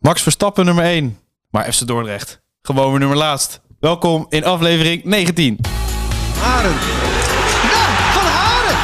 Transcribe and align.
Max 0.00 0.22
Verstappen 0.22 0.64
nummer 0.64 0.84
1, 0.84 1.18
maar 1.50 1.72
FC 1.72 1.86
Dordrecht 1.86 2.40
gewoon 2.62 2.90
weer 2.90 2.98
nummer 2.98 3.16
laatst. 3.16 3.60
Welkom 3.80 4.26
in 4.28 4.44
aflevering 4.44 5.04
19. 5.04 5.58
Haren. 6.38 6.72
Ja, 7.72 7.84
van 8.16 8.26
Haren. 8.26 8.76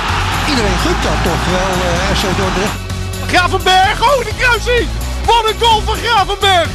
Iedereen 0.49 0.79
gunt 0.79 1.03
dat 1.03 1.23
toch 1.23 1.45
wel, 1.51 1.73
eh 1.91 2.17
FC 2.17 2.37
Dordrecht. 2.37 2.79
Gravenberg, 3.27 4.03
oh 4.03 4.25
de 4.25 4.35
kruising! 4.39 4.89
Wat 5.27 5.45
een 5.51 5.61
goal 5.61 5.81
van 5.81 5.97
Gravenberg! 5.97 6.69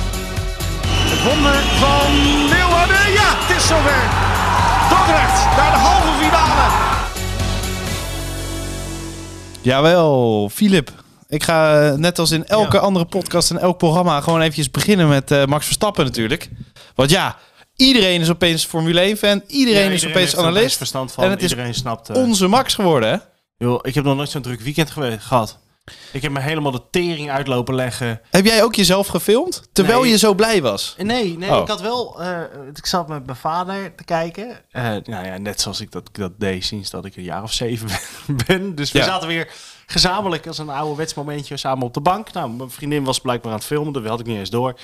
Het 1.11 1.23
wonder 1.23 1.55
van 1.83 2.11
Leeuwarden, 2.49 3.11
ja, 3.13 3.29
het 3.41 3.57
is 3.57 3.67
zover. 3.67 4.03
Dordrecht 4.89 5.57
naar 5.57 5.71
de 5.71 5.77
halve 5.77 6.23
finale. 6.23 6.69
Jawel, 9.61 10.49
Filip. 10.53 11.00
Ik 11.31 11.43
ga 11.43 11.89
eh, 11.91 11.93
net 11.97 12.19
als 12.19 12.31
in 12.31 12.45
elke 12.47 12.75
Ja. 12.75 12.81
andere 12.83 13.05
podcast 13.05 13.49
en 13.51 13.57
elk 13.57 13.77
programma 13.77 14.21
gewoon 14.21 14.39
eventjes 14.39 14.71
beginnen 14.71 15.07
met 15.07 15.31
eh, 15.31 15.45
Max 15.45 15.65
Verstappen 15.65 16.05
natuurlijk. 16.05 16.49
Want 16.95 17.09
ja, 17.09 17.37
iedereen 17.75 18.21
is 18.21 18.29
opeens 18.29 18.65
Formule 18.65 18.99
1 19.01 19.17
fan. 19.17 19.41
Iedereen 19.47 19.91
is 19.91 20.07
opeens 20.07 20.37
analist. 20.37 20.77
verstand 20.77 21.11
van. 21.11 21.23
En 21.23 21.29
het 21.29 21.43
is 21.43 21.49
iedereen 21.49 21.73
snapt. 21.73 22.09
eh, 22.09 22.15
Onze 22.15 22.47
Max 22.47 22.73
geworden, 22.73 23.09
hè? 23.09 23.17
joh, 23.65 23.79
ik 23.81 23.93
heb 23.95 24.03
nog 24.03 24.15
nooit 24.15 24.29
zo'n 24.29 24.41
druk 24.41 24.61
weekend 24.61 24.91
gehad. 24.91 25.57
Ik 26.11 26.21
heb 26.21 26.31
me 26.31 26.39
helemaal 26.39 26.71
de 26.71 26.81
tering 26.91 27.29
uitlopen 27.31 27.75
leggen. 27.75 28.21
Heb 28.29 28.45
jij 28.45 28.63
ook 28.63 28.75
jezelf 28.75 29.07
gefilmd? 29.07 29.69
Terwijl 29.73 30.01
Nee. 30.01 30.09
je 30.11 30.17
zo 30.17 30.33
blij 30.33 30.61
was? 30.61 30.95
Nee, 30.97 31.37
nee, 31.37 31.51
Oh. 31.51 31.61
ik 31.61 31.67
had 31.67 31.81
wel. 31.81 32.21
eh, 32.21 32.39
ik 32.73 32.85
zat 32.85 33.07
met 33.07 33.25
mijn 33.25 33.37
vader 33.37 33.95
te 33.95 34.03
kijken. 34.03 34.65
Eh, 34.71 34.83
nou 34.83 35.25
ja, 35.25 35.37
net 35.37 35.61
zoals 35.61 35.81
ik 35.81 35.91
dat, 35.91 36.09
dat 36.11 36.31
deed 36.39 36.65
sinds 36.65 36.89
dat 36.89 37.05
ik 37.05 37.15
een 37.15 37.23
jaar 37.23 37.43
of 37.43 37.53
zeven 37.53 37.89
ben. 38.47 38.75
Dus 38.75 38.91
we 38.91 38.99
Ja. 38.99 39.05
zaten 39.05 39.27
weer 39.27 39.51
gezamenlijk 39.85 40.47
als 40.47 40.57
een 40.57 40.69
oude 40.69 41.07
momentje 41.15 41.57
samen 41.57 41.83
op 41.85 41.93
de 41.93 42.01
bank. 42.01 42.33
Nou, 42.33 42.49
mijn 42.51 42.71
vriendin 42.71 43.03
was 43.03 43.19
blijkbaar 43.19 43.51
aan 43.51 43.57
het 43.57 43.67
filmen, 43.67 43.93
dat 43.93 44.05
had 44.05 44.19
ik 44.19 44.25
niet 44.25 44.37
eens 44.37 44.49
door. 44.49 44.79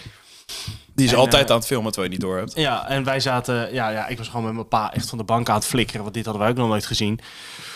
Die 0.98 1.06
is 1.06 1.12
En, 1.12 1.18
altijd 1.18 1.46
eh, 1.46 1.52
aan 1.52 1.58
het 1.58 1.68
filmen 1.68 1.92
terwijl 1.92 2.14
je 2.14 2.18
niet 2.20 2.28
door 2.28 2.38
hebt. 2.38 2.56
Ja, 2.56 2.88
en 2.88 3.04
wij 3.04 3.20
zaten. 3.20 3.74
Ja, 3.74 3.90
ja, 3.90 4.08
ik 4.08 4.18
was 4.18 4.28
gewoon 4.28 4.46
met 4.46 4.54
mijn 4.54 4.68
pa 4.68 4.94
echt 4.94 5.10
van 5.10 5.18
de 5.18 5.24
bank 5.24 5.50
aan 5.50 5.56
het 5.56 5.66
flikkeren, 5.66 6.02
want 6.02 6.14
dit 6.14 6.24
hadden 6.24 6.44
wij 6.44 6.52
ook 6.52 6.58
nog 6.58 6.68
nooit 6.68 6.86
gezien. 6.86 7.14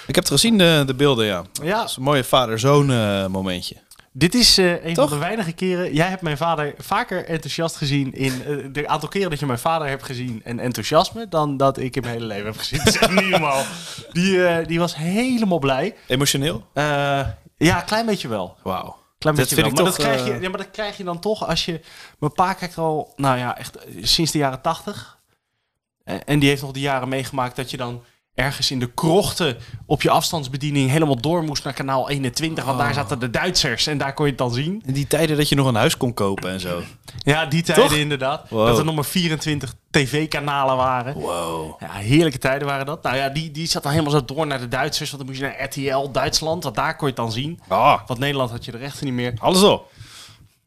Ik 0.08 0.16
heb 0.16 0.24
het 0.24 0.28
gezien, 0.34 0.58
de, 0.58 0.84
de 0.86 0.94
beelden, 0.96 1.26
ja. 1.26 1.44
Ja, 1.64 1.80
Dat 1.80 1.90
is 1.90 1.96
een 1.96 2.04
mooie 2.04 2.24
vader-zoon 2.24 2.92
eh, 2.92 3.26
momentje. 3.28 3.76
Dit 4.12 4.36
is 4.36 4.58
eh, 4.58 4.86
een 4.86 4.94
Toch? 4.94 5.10
van 5.10 5.20
de 5.20 5.26
weinige 5.26 5.52
keren. 5.52 5.94
Jij 5.94 6.08
hebt 6.08 6.22
mijn 6.22 6.38
vader 6.38 6.74
vaker 6.78 7.26
enthousiast 7.26 7.76
gezien 7.76 8.14
in 8.14 8.34
de 8.72 8.88
aantal 8.88 9.10
keren 9.10 9.30
dat 9.30 9.40
je 9.40 9.46
mijn 9.46 9.60
vader 9.60 9.88
hebt 9.88 10.04
gezien 10.04 10.42
en 10.44 10.60
enthousiasme 10.60 11.28
dan 11.30 11.58
dat 11.58 11.78
ik 11.78 11.96
in 11.96 12.02
mijn 12.02 12.14
hele 12.14 12.26
leven 12.28 12.46
heb 12.46 12.58
gezien. 12.58 12.80
Dat 12.84 12.88
is 12.88 12.98
echt 13.00 13.12
niet 13.22 13.30
normaal. 13.30 13.64
Die, 14.12 14.66
die 14.66 14.80
was 14.80 14.96
helemaal 14.96 15.60
blij. 15.60 15.96
Emotioneel? 16.08 16.64
Ja, 16.74 17.80
een 17.80 17.86
klein 17.86 18.06
beetje 18.06 18.28
wel. 18.28 18.56
Wauw. 18.64 19.01
Klein 19.22 19.36
Dat 19.36 19.50
beetje 19.50 19.62
vind 19.62 19.78
wel. 19.78 19.86
ik 19.86 19.92
Maar 19.92 19.96
toch, 19.96 20.06
dat, 20.06 20.06
krijg 20.06 20.26
je, 20.26 20.34
eh, 20.34 20.42
ja, 20.42 20.50
maar 20.50 20.58
dat 20.58 20.72
krijg 20.72 20.98
je 20.98 21.04
dan 21.04 21.20
toch 21.20 21.48
als 21.48 21.66
je. 21.66 21.82
Mijn 22.20 22.34
pa 22.34 22.54
kijkt 22.54 22.78
al, 22.78 23.14
nou 23.16 23.38
ja, 23.38 23.58
echt 23.58 23.76
eh, 23.76 24.04
sinds 24.04 24.32
de 24.32 24.38
jaren 24.38 24.62
tachtig. 24.62 25.20
En 26.04 26.40
die 26.40 26.50
heeft 26.50 26.62
nog 26.62 26.72
de 26.72 26.80
jaren 26.80 27.10
meegemaakt 27.10 27.56
dat 27.56 27.72
je 27.72 27.78
dan 27.78 28.04
ergens 28.36 28.72
in 28.72 28.80
de 28.80 28.92
krochten 28.94 29.58
op 29.86 30.02
je 30.02 30.10
afstandsbediening 30.10 30.90
helemaal 30.90 31.22
door 31.22 31.44
moest 31.44 31.64
naar 31.64 31.74
kanaal 31.74 32.10
21. 32.10 32.64
Want 32.66 32.78
Oh. 32.78 32.84
daar 32.84 32.94
zaten 32.94 33.20
de 33.20 33.30
Duitsers 33.30 33.88
en 33.88 33.98
daar 33.98 34.14
kon 34.14 34.26
je 34.26 34.32
het 34.32 34.40
dan 34.40 34.54
zien. 34.54 34.84
In 34.86 34.94
die 34.94 35.08
tijden 35.08 35.38
dat 35.38 35.50
je 35.50 35.56
nog 35.56 35.68
een 35.68 35.76
huis 35.76 35.98
kon 35.98 36.14
kopen 36.14 36.52
en 36.52 36.60
zo. 36.60 36.82
Ja, 37.18 37.46
die 37.46 37.64
tijden 37.64 37.88
Toch? 37.88 37.94
inderdaad. 37.98 38.50
Wow. 38.50 38.68
Dat 38.68 38.78
er 38.78 38.86
nog 38.86 38.96
maar 38.96 39.06
24 39.06 39.74
tv-kanalen 39.92 40.76
waren. 40.76 41.14
Wow. 41.14 41.82
Ja, 41.82 41.92
heerlijke 41.92 42.38
tijden 42.40 42.68
waren 42.68 42.86
dat. 42.86 43.04
Nou 43.04 43.16
ja, 43.16 43.30
die, 43.30 43.52
die 43.52 43.68
zat 43.68 43.84
dan 43.84 43.92
helemaal 43.92 44.12
zo 44.14 44.26
door 44.26 44.48
naar 44.48 44.60
de 44.60 44.68
Duitsers. 44.68 45.12
Want 45.12 45.24
dan 45.24 45.32
moest 45.36 45.42
je 45.46 45.56
naar 45.58 45.64
RTL 45.68 46.12
Duitsland, 46.12 46.64
want 46.64 46.76
daar 46.76 46.96
kon 46.96 47.08
je 47.08 47.14
het 47.14 47.24
dan 47.24 47.32
zien. 47.32 47.60
Ah, 47.68 48.00
Want 48.08 48.20
Nederland 48.20 48.52
had 48.52 48.66
je 48.66 48.72
de 48.72 48.78
rechten 48.78 49.06
niet 49.06 49.14
meer. 49.14 49.34
alles 49.40 49.64
op. 49.64 49.92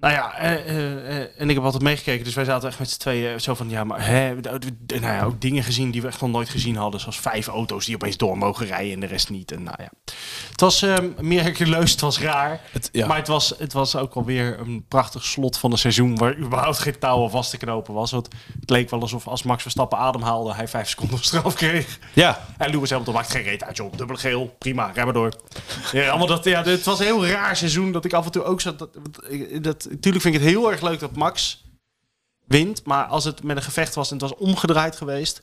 Nou 0.04 0.16
ja, 0.16 0.38
eh, 0.38 0.52
eh, 0.52 1.20
eh, 1.20 1.28
en 1.36 1.48
ik 1.48 1.54
heb 1.54 1.64
altijd 1.64 1.82
meegekeken. 1.82 2.24
Dus 2.24 2.34
wij 2.34 2.44
zaten 2.44 2.68
echt 2.68 2.78
met 2.78 2.90
z'n 2.90 2.98
tweeën 2.98 3.40
zo 3.40 3.54
van... 3.54 3.70
Ja, 3.70 3.84
maar 3.84 4.06
hè, 4.06 4.34
nou 4.34 5.00
ja, 5.00 5.22
ook 5.22 5.40
dingen 5.40 5.62
gezien 5.62 5.90
die 5.90 6.02
we 6.02 6.08
echt 6.08 6.20
nog 6.20 6.30
nooit 6.30 6.48
gezien 6.48 6.76
hadden. 6.76 7.00
Zoals 7.00 7.20
vijf 7.20 7.46
auto's 7.46 7.86
die 7.86 7.94
opeens 7.94 8.16
door 8.16 8.38
mogen 8.38 8.66
rijden 8.66 8.92
en 8.92 9.00
de 9.00 9.06
rest 9.06 9.30
niet. 9.30 9.52
En 9.52 9.62
nou 9.62 9.76
ja, 9.78 9.90
het 10.50 10.60
was 10.60 10.82
ehm 10.82 11.08
miraculeus, 11.20 11.90
het 11.90 12.00
was 12.00 12.20
raar. 12.20 12.60
Het, 12.72 12.88
ja. 12.92 13.06
Maar 13.06 13.16
het 13.16 13.28
was, 13.28 13.54
het 13.58 13.72
was 13.72 13.96
ook 13.96 14.14
alweer 14.14 14.58
een 14.60 14.84
prachtig 14.88 15.24
slot 15.24 15.58
van 15.58 15.72
een 15.72 15.78
seizoen 15.78 16.16
waar 16.16 16.36
überhaupt 16.36 16.78
geen 16.78 16.98
touwen 16.98 17.30
vast 17.30 17.50
te 17.50 17.56
knopen 17.56 17.94
was. 17.94 18.10
Want 18.10 18.28
het 18.60 18.70
leek 18.70 18.90
wel 18.90 19.00
alsof 19.00 19.26
als 19.26 19.42
Max 19.42 19.62
Verstappen 19.62 19.98
ademhaalde, 19.98 20.54
hij 20.54 20.68
vijf 20.68 20.88
seconden 20.88 21.18
straf 21.18 21.54
kreeg. 21.54 21.98
ja, 22.12 22.46
En 22.58 22.70
Lewis 22.70 22.90
Hamilton 22.90 23.14
maakt 23.14 23.30
geen 23.30 23.42
reet 23.42 23.64
uit, 23.64 23.76
joh. 23.76 23.92
Dubbele 23.96 24.18
geel, 24.18 24.54
prima, 24.58 24.92
maar 24.94 25.12
door. 25.12 25.32
Ja, 25.92 26.08
allemaal 26.08 26.26
dat, 26.26 26.44
ja, 26.44 26.62
het 26.62 26.84
was 26.84 26.98
een 26.98 27.04
heel 27.04 27.26
raar 27.26 27.56
seizoen 27.56 27.92
dat 27.92 28.04
ik 28.04 28.12
af 28.12 28.24
en 28.24 28.32
toe 28.32 28.44
ook 28.44 28.60
zat. 28.60 28.78
Dat, 28.78 28.90
dat, 29.60 29.88
dat, 29.94 30.04
natuurlijk 30.04 30.22
vind 30.24 30.34
ik 30.34 30.40
het 30.40 30.50
heel 30.50 30.70
erg 30.70 30.80
leuk 30.82 31.00
dat 31.00 31.16
Max 31.16 31.64
wint. 32.46 32.84
Maar 32.84 33.04
als 33.04 33.24
het 33.24 33.42
met 33.42 33.56
een 33.56 33.62
gevecht 33.62 33.94
was 33.94 34.10
en 34.10 34.18
het 34.18 34.30
was 34.30 34.38
omgedraaid 34.38 34.96
geweest, 34.96 35.42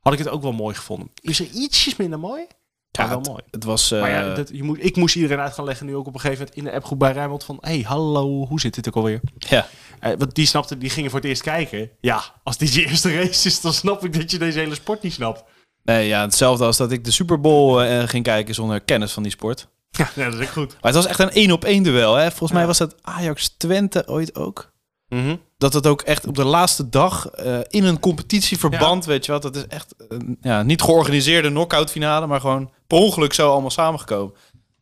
had 0.00 0.12
ik 0.12 0.18
het 0.18 0.28
ook 0.28 0.42
wel 0.42 0.52
mooi 0.52 0.74
gevonden. 0.74 1.10
Is 1.20 1.40
er 1.40 1.46
ietsjes 1.46 1.96
minder 1.96 2.18
mooi? 2.18 2.46
Ja, 2.90 3.08
wel 3.08 3.18
het, 3.18 3.26
mooi. 3.28 3.42
het 3.50 3.64
was... 3.64 3.90
eh, 3.90 4.00
Maar 4.00 4.10
ja, 4.10 4.34
dat, 4.34 4.48
je 4.52 4.62
moet, 4.62 4.84
ik 4.84 4.96
moest 4.96 5.14
iedereen 5.16 5.38
uit 5.40 5.52
gaan 5.54 5.64
leggen 5.64 5.86
nu 5.86 5.96
ook 5.96 6.06
op 6.06 6.14
een 6.14 6.20
gegeven 6.20 6.38
moment 6.44 6.58
in 6.58 6.64
de 6.64 6.72
appgroep 6.72 6.98
bij 6.98 7.12
Rijnmond 7.12 7.44
van... 7.44 7.58
hey, 7.60 7.80
hallo, 7.80 8.46
hoe 8.46 8.60
zit 8.60 8.74
dit 8.74 8.88
ook 8.88 8.96
alweer? 8.96 9.20
ja. 9.38 9.66
Eh, 10.00 10.12
want 10.18 10.34
die 10.34 10.46
snapte, 10.46 10.78
die 10.78 10.90
gingen 10.90 11.10
voor 11.10 11.18
het 11.20 11.28
eerst 11.28 11.42
kijken. 11.42 11.90
Ja, 12.00 12.22
als 12.42 12.56
dit 12.58 12.74
je 12.74 12.84
eerste 12.88 13.14
race 13.14 13.48
is, 13.48 13.60
dan 13.60 13.72
snap 13.72 14.04
ik 14.04 14.12
dat 14.12 14.30
je 14.30 14.38
deze 14.38 14.58
hele 14.58 14.74
sport 14.74 15.02
niet 15.02 15.12
snapt. 15.12 15.44
Nee, 15.84 16.06
ja, 16.06 16.20
hetzelfde 16.20 16.64
als 16.64 16.76
dat 16.76 16.92
ik 16.92 17.04
de 17.04 17.10
Super 17.10 17.40
Bowl 17.40 17.80
eh, 17.82 18.08
ging 18.08 18.24
kijken 18.24 18.54
zonder 18.54 18.80
kennis 18.80 19.12
van 19.12 19.22
die 19.22 19.32
sport. 19.32 19.68
Ja, 19.98 20.10
dat 20.14 20.34
is 20.34 20.40
ook 20.40 20.52
goed. 20.52 20.68
Maar 20.68 20.92
het 20.92 20.94
was 20.94 21.06
echt 21.06 21.18
een 21.18 21.30
één 21.30 21.50
op 21.52 21.64
één 21.64 21.82
duel. 21.82 22.14
Hè? 22.14 22.28
Volgens 22.28 22.52
mij 22.52 22.66
was 22.66 22.78
dat 22.78 22.94
Ajax-Twente 23.02 24.02
ooit 24.06 24.34
ook. 24.34 24.70
Mhm. 25.08 25.36
Dat 25.58 25.72
het 25.72 25.86
ook 25.86 26.02
echt 26.02 26.26
op 26.26 26.34
de 26.34 26.44
laatste 26.44 26.88
dag 26.88 27.26
eh, 27.30 27.58
in 27.68 27.84
een 27.84 28.00
competitieverband, 28.00 29.04
weet 29.04 29.26
je 29.26 29.32
wat, 29.32 29.42
dat 29.42 29.56
is 29.56 29.66
echt 29.66 29.94
een 30.08 30.38
ja, 30.40 30.62
niet 30.62 30.82
georganiseerde 30.82 31.48
knock-out 31.48 31.90
finale, 31.90 32.26
maar 32.26 32.40
gewoon 32.40 32.70
per 32.86 32.98
ongeluk 32.98 33.32
zo 33.32 33.50
allemaal 33.50 33.70
samengekomen. 33.70 34.34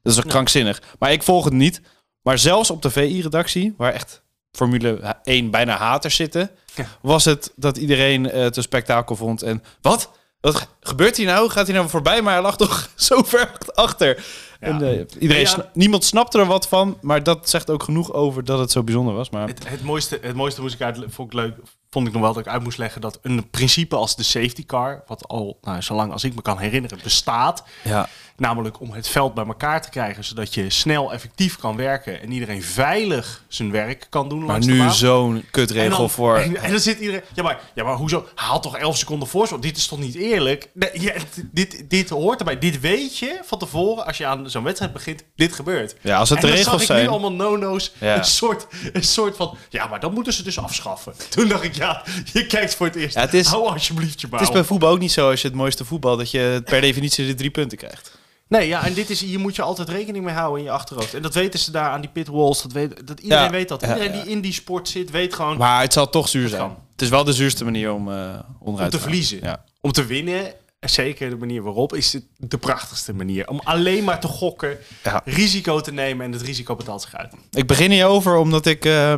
Dat 0.02 0.12
is 0.12 0.18
ook 0.18 0.28
krankzinnig. 0.28 0.82
Maar 0.98 1.12
ik 1.12 1.22
volg 1.22 1.44
het 1.44 1.52
niet. 1.52 1.80
Maar 2.22 2.38
zelfs 2.38 2.70
op 2.70 2.82
de 2.82 2.90
VI-redactie, 2.90 3.74
waar 3.76 3.92
echt 3.92 4.22
Formule 4.52 5.16
1 5.22 5.50
bijna 5.50 5.76
haters 5.76 6.16
zitten, 6.16 6.50
Ja. 6.74 6.86
was 7.02 7.24
het 7.24 7.52
dat 7.56 7.76
iedereen 7.76 8.30
eh, 8.30 8.42
het 8.42 8.56
een 8.56 8.62
spektakel 8.62 9.16
vond. 9.16 9.42
En 9.42 9.62
wat? 9.80 10.10
Wat 10.40 10.68
gebeurt 10.80 11.16
hier 11.16 11.26
nou? 11.26 11.50
Gaat 11.50 11.66
hij 11.66 11.76
nou 11.76 11.88
voorbij? 11.88 12.22
Maar 12.22 12.32
hij 12.32 12.42
lag 12.42 12.56
toch 12.56 12.88
zo 12.96 13.22
ver 13.22 13.50
achter. 13.74 14.24
En, 14.60 14.82
eh, 14.82 15.04
iedereen 15.18 15.42
Ja. 15.42 15.48
sna- 15.48 15.70
niemand 15.74 16.04
snapte 16.04 16.38
er 16.38 16.46
wat 16.46 16.68
van, 16.68 16.98
maar 17.00 17.22
dat 17.22 17.48
zegt 17.48 17.70
ook 17.70 17.82
genoeg 17.82 18.12
over 18.12 18.44
dat 18.44 18.58
het 18.58 18.70
zo 18.70 18.82
bijzonder 18.82 19.14
was. 19.14 19.30
Maar 19.30 19.46
Het, 19.48 19.68
het, 19.68 19.82
mooiste, 19.82 20.18
het 20.22 20.34
mooiste 20.34 20.60
moest 20.60 20.74
ik 20.74 20.80
uit, 20.80 20.96
vond 21.08 21.28
ik 21.28 21.34
leuk, 21.34 21.54
vond 21.90 22.06
ik 22.06 22.12
nog 22.12 22.22
wel 22.22 22.32
dat 22.32 22.46
ik 22.46 22.52
uit 22.52 22.62
moest 22.62 22.78
leggen 22.78 23.00
dat 23.00 23.18
een 23.22 23.50
principe 23.50 23.96
als 23.96 24.16
de 24.16 24.22
safety 24.22 24.66
car, 24.66 25.02
wat 25.06 25.28
al 25.28 25.58
nou, 25.62 25.82
zolang 25.82 26.12
als 26.12 26.24
ik 26.24 26.34
me 26.34 26.42
kan 26.42 26.58
herinneren 26.58 26.98
bestaat, 27.02 27.64
ja, 27.84 28.08
namelijk 28.40 28.80
om 28.80 28.90
het 28.92 29.08
veld 29.08 29.34
bij 29.34 29.46
elkaar 29.46 29.82
te 29.82 29.90
krijgen, 29.90 30.24
zodat 30.24 30.54
je 30.54 30.70
snel 30.70 31.12
effectief 31.12 31.56
kan 31.56 31.76
werken 31.76 32.20
en 32.22 32.32
iedereen 32.32 32.62
veilig 32.62 33.44
zijn 33.48 33.70
werk 33.70 34.06
kan 34.10 34.28
doen. 34.28 34.44
maar 34.44 34.64
nu 34.64 34.78
baan. 34.78 34.94
zo'n 34.94 35.34
En 35.34 35.44
kutregel 35.50 35.98
dan, 35.98 36.10
voor... 36.10 36.36
En, 36.36 36.56
en 36.56 36.70
dan 36.70 36.80
zit 36.80 36.98
iedereen. 36.98 37.22
Ja, 37.34 37.42
maar, 37.42 37.60
ja, 37.74 37.84
maar 37.84 37.94
hoezo? 37.94 38.26
Haal 38.34 38.60
toch 38.60 38.76
11 38.76 38.96
seconden 38.96 39.28
voorsprong? 39.28 39.62
Dit 39.62 39.76
is 39.76 39.86
toch 39.86 39.98
niet 39.98 40.14
eerlijk? 40.14 40.68
Nee, 40.74 40.90
ja, 41.00 41.12
dit, 41.52 41.84
dit 41.88 42.08
hoort 42.08 42.38
erbij. 42.38 42.58
Dit 42.58 42.80
weet 42.80 43.18
je 43.18 43.40
van 43.44 43.58
tevoren 43.58 44.06
als 44.06 44.16
je 44.16 44.26
aan 44.26 44.50
zo'n 44.50 44.64
wedstrijd 44.64 44.92
begint. 44.92 45.24
Dit 45.36 45.52
gebeurt. 45.52 45.96
Ja, 46.00 46.18
als 46.18 46.28
het 46.28 46.38
en 46.38 46.44
de 46.44 46.50
dan 46.50 46.56
regels 46.56 46.72
zag 46.72 46.80
ik 46.82 46.86
zijn. 46.86 47.02
nu 47.02 47.08
allemaal 47.08 47.32
no-no's. 47.32 47.92
Ja. 47.98 48.16
Een, 48.16 48.24
soort, 48.24 48.66
een 48.92 49.04
soort 49.04 49.36
van. 49.36 49.56
Ja, 49.68 49.86
maar 49.86 50.00
dan 50.00 50.12
moeten 50.12 50.32
ze 50.32 50.42
dus 50.42 50.58
afschaffen. 50.58 51.12
Toen 51.28 51.48
dacht 51.48 51.62
ik, 51.64 51.74
ja, 51.74 52.02
je 52.32 52.46
kijkt 52.46 52.74
voor 52.74 52.86
het 52.86 52.96
eerst. 52.96 53.14
Ja, 53.14 53.20
het 53.20 53.34
is- 53.34 53.46
Hou 53.46 53.66
alsjeblieft 53.68 54.20
je 54.20 54.28
bouw. 54.28 54.38
Het 54.38 54.48
is 54.48 54.54
bij 54.54 54.64
voetbal 54.64 54.90
ook 54.90 54.98
niet 54.98 55.12
zo 55.12 55.30
als 55.30 55.40
je 55.42 55.46
het 55.48 55.56
mooiste 55.56 55.84
voetbal 55.84 56.16
dat 56.16 56.30
je 56.30 56.62
per 56.64 56.80
definitie 56.90 57.26
de 57.26 57.34
drie 57.34 57.50
punten 57.50 57.78
krijgt. 57.78 58.18
Nee, 58.50 58.68
ja, 58.68 58.84
en 58.86 58.94
dit 58.94 59.10
is, 59.10 59.20
hier 59.20 59.40
moet 59.40 59.56
je 59.56 59.62
altijd 59.62 59.88
rekening 59.88 60.24
mee 60.24 60.34
houden 60.34 60.58
in 60.58 60.64
je 60.64 60.70
achterhoofd. 60.70 61.14
En 61.14 61.22
dat 61.22 61.34
weten 61.34 61.60
ze 61.60 61.70
daar 61.70 61.90
aan 61.90 62.00
die 62.00 62.10
pitwalls. 62.10 62.62
Dat, 62.62 62.72
weet, 62.72 63.06
dat 63.06 63.20
iedereen 63.20 63.44
Ja. 63.44 63.50
weet 63.50 63.68
dat. 63.68 63.82
Iedereen 63.82 64.14
ja. 64.14 64.22
die 64.22 64.32
in 64.32 64.40
die 64.40 64.52
sport 64.52 64.88
zit, 64.88 65.10
weet 65.10 65.34
gewoon 65.34 65.56
Maar 65.56 65.80
het 65.80 65.92
zal 65.92 66.08
toch 66.10 66.28
zuur 66.28 66.48
zijn. 66.48 66.60
kan. 66.60 66.76
Het 66.92 67.02
is 67.02 67.08
wel 67.08 67.24
de 67.24 67.32
zuurste 67.32 67.64
manier 67.64 67.92
om 67.92 68.12
eh 68.12 68.38
onderuit 68.58 68.92
om 68.92 68.98
te 68.98 69.04
verliezen. 69.04 69.38
Ja. 69.42 69.64
Om 69.80 69.92
te 69.92 70.04
winnen, 70.06 70.52
en 70.78 70.90
zeker 70.90 71.30
de 71.30 71.36
manier 71.36 71.62
waarop, 71.62 71.94
is 71.94 72.12
het 72.12 72.24
de 72.36 72.58
prachtigste 72.58 73.12
manier. 73.14 73.48
Om 73.48 73.60
alleen 73.64 74.04
maar 74.04 74.20
te 74.20 74.26
gokken, 74.28 74.78
risico 75.24 75.80
te 75.80 75.92
nemen 75.92 76.26
en 76.26 76.32
het 76.32 76.42
risico 76.42 76.76
betaalt 76.76 77.02
zich 77.02 77.14
uit. 77.14 77.32
Ik 77.50 77.66
begin 77.66 77.90
hierover 77.90 78.36
omdat 78.36 78.66
ik 78.66 78.84
eh, 78.84 79.14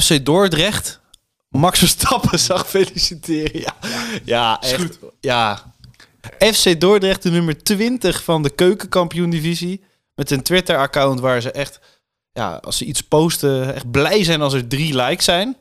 FC 0.00 0.24
Dordrecht 0.24 1.00
Max 1.48 1.78
Verstappen 1.78 2.38
zag 2.50 2.68
feliciteren. 2.68 3.60
Ja, 3.60 3.74
ja 4.24 4.60
echt. 4.60 4.98
Ja. 5.20 5.72
FC 6.38 6.80
Dordrecht, 6.80 7.22
de 7.22 7.30
nummer 7.30 7.62
20 7.62 8.22
van 8.24 8.42
de 8.42 8.50
keukenkampioen-divisie. 8.50 9.84
Met 10.14 10.30
een 10.30 10.42
Twitter-account 10.42 11.20
waar 11.20 11.40
ze 11.40 11.50
echt, 11.50 11.80
ja, 12.32 12.54
als 12.56 12.76
ze 12.76 12.84
iets 12.84 13.00
posten, 13.02 13.74
echt 13.74 13.90
blij 13.90 14.24
zijn 14.24 14.40
als 14.40 14.52
er 14.54 14.68
drie 14.68 14.94
likes 15.02 15.24
zijn. 15.24 15.56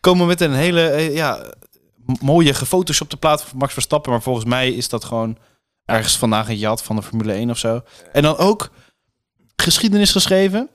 Komen 0.00 0.26
met 0.26 0.40
een 0.40 0.52
hele, 0.54 0.88
eh, 0.88 1.14
ja, 1.14 1.52
mooie 2.20 2.54
gefotoshopte 2.54 3.16
plaat 3.16 3.42
van 3.42 3.58
Max 3.58 3.72
Verstappen. 3.72 4.10
Maar 4.12 4.22
volgens 4.22 4.44
mij 4.44 4.70
is 4.72 4.88
dat 4.88 5.04
gewoon 5.04 5.38
ergens 5.84 6.16
vandaag 6.18 6.48
een 6.48 6.56
jat 6.58 6.82
van 6.82 6.96
de 6.96 7.02
Formule 7.02 7.32
1 7.34 7.50
of 7.50 7.58
zo. 7.58 7.80
En 8.12 8.22
dan 8.22 8.36
ook 8.36 8.70
geschiedenis 9.56 10.12
geschreven. 10.12 10.68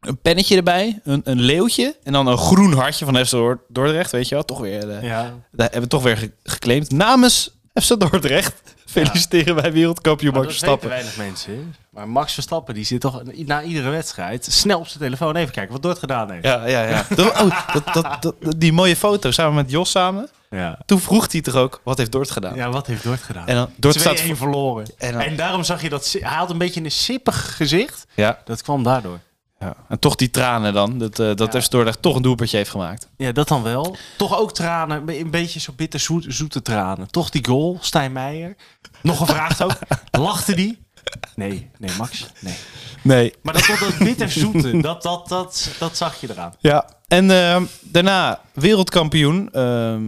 Een 0.00 0.18
pennetje 0.18 0.56
erbij, 0.56 1.00
een, 1.04 1.20
een 1.24 1.40
leeuwtje 1.40 1.96
en 2.02 2.12
dan 2.12 2.26
een 2.26 2.38
groen 2.38 2.72
hartje 2.72 3.04
van 3.04 3.24
FC 3.26 3.30
Dor- 3.30 3.64
Dordrecht, 3.68 4.10
weet 4.10 4.28
je 4.28 4.34
wel. 4.34 4.44
Toch 4.44 4.58
weer, 4.60 4.90
eh, 4.90 5.02
Ja. 5.02 5.22
daar 5.52 5.64
hebben 5.70 5.80
we 5.82 5.86
toch 5.88 6.02
weer 6.02 6.16
ge- 6.16 6.32
geclaimd. 6.42 6.90
Namens 6.90 7.58
FC 7.80 8.00
Dordrecht 8.00 8.54
feliciteren 8.86 9.54
wij 9.54 9.72
wereldkampioen 9.72 10.32
Maar 10.32 10.42
Max 10.42 10.52
Verstappen. 10.52 10.88
weinig 10.88 11.16
mensen. 11.16 11.74
Maar 11.90 12.08
Max 12.08 12.34
Verstappen 12.34 12.74
die 12.74 12.84
zit 12.84 13.00
toch 13.00 13.22
na 13.46 13.62
iedere 13.62 13.90
wedstrijd 13.90 14.44
snel 14.50 14.78
op 14.78 14.86
zijn 14.86 14.98
telefoon 14.98 15.36
even 15.36 15.52
kijken 15.52 15.72
wat 15.72 15.82
Dort 15.82 15.98
gedaan 15.98 16.30
heeft. 16.30 16.44
Ja, 16.44 16.66
ja, 16.66 16.82
ja. 16.82 17.04
Oh, 17.16 17.50
dat, 17.72 17.84
dat, 17.94 18.22
dat, 18.22 18.34
die 18.56 18.72
mooie 18.72 18.96
foto 18.96 19.30
samen 19.30 19.54
met 19.54 19.70
Jos 19.70 19.90
samen. 19.90 20.28
Ja. 20.50 20.78
Toen 20.86 21.00
vroeg 21.00 21.32
hij 21.32 21.40
toch 21.40 21.54
ook, 21.54 21.80
wat 21.84 21.98
heeft 21.98 22.12
Dort 22.12 22.30
gedaan? 22.30 22.54
Ja, 22.54 22.70
wat 22.70 22.86
heeft 22.86 23.02
Dort 23.02 23.22
gedaan? 23.22 23.46
En 23.46 23.54
dan, 23.54 23.68
Dort 23.76 23.98
2-1 23.98 24.00
staat 24.00 24.20
verloren. 24.20 24.86
En 24.98 25.36
daarom 25.36 25.64
zag 25.64 25.82
je 25.82 25.88
dat... 25.88 26.16
Hij 26.20 26.36
had 26.36 26.50
een 26.50 26.58
beetje 26.58 26.84
een 26.84 26.90
sippig 26.90 27.56
gezicht. 27.56 28.06
Ja, 28.14 28.38
Dat 28.44 28.62
kwam 28.62 28.82
daardoor. 28.82 29.18
Ja. 29.60 29.74
En 29.88 29.98
toch 29.98 30.14
die 30.14 30.30
tranen 30.30 30.72
dan, 30.72 30.98
dat, 30.98 31.18
eh 31.18 31.34
dat 31.34 31.52
Ja. 31.52 31.60
Dordrecht 31.68 32.02
toch 32.02 32.16
een 32.16 32.22
doelpuntje 32.22 32.56
heeft 32.56 32.70
gemaakt. 32.70 33.08
Ja, 33.16 33.32
dat 33.32 33.48
dan 33.48 33.62
wel. 33.62 33.96
Toch 34.16 34.38
ook 34.38 34.52
tranen. 34.54 34.96
een 34.98 35.04
be- 35.04 35.18
Een 35.18 35.30
beetje 35.30 35.60
zo 35.60 35.72
bitter 35.76 36.00
zoet, 36.00 36.24
zoete 36.28 36.62
tranen. 36.62 37.10
Toch 37.10 37.30
die 37.30 37.44
goal, 37.46 37.78
Stijn 37.80 38.12
Meijer. 38.12 38.56
Nog 39.02 39.18
gevraagd 39.18 39.62
ook. 39.62 39.78
Lachte 40.10 40.54
die? 40.54 40.86
Nee, 41.34 41.70
nee, 41.78 41.90
Max. 41.98 42.26
Nee. 42.40 42.54
Nee. 43.02 43.34
Maar 43.42 43.54
dat, 43.54 43.64
dat, 43.66 43.78
dat 43.78 43.98
bitter 43.98 44.30
zoete, 44.30 44.80
dat, 44.80 45.02
dat, 45.02 45.28
dat, 45.28 45.70
dat 45.78 45.96
zag 45.96 46.20
je 46.20 46.30
eraan. 46.30 46.54
Ja, 46.58 46.88
en 47.08 47.30
ehm, 47.30 47.64
daarna 47.80 48.40
wereldkampioen. 48.52 49.48
ehm, 49.52 50.02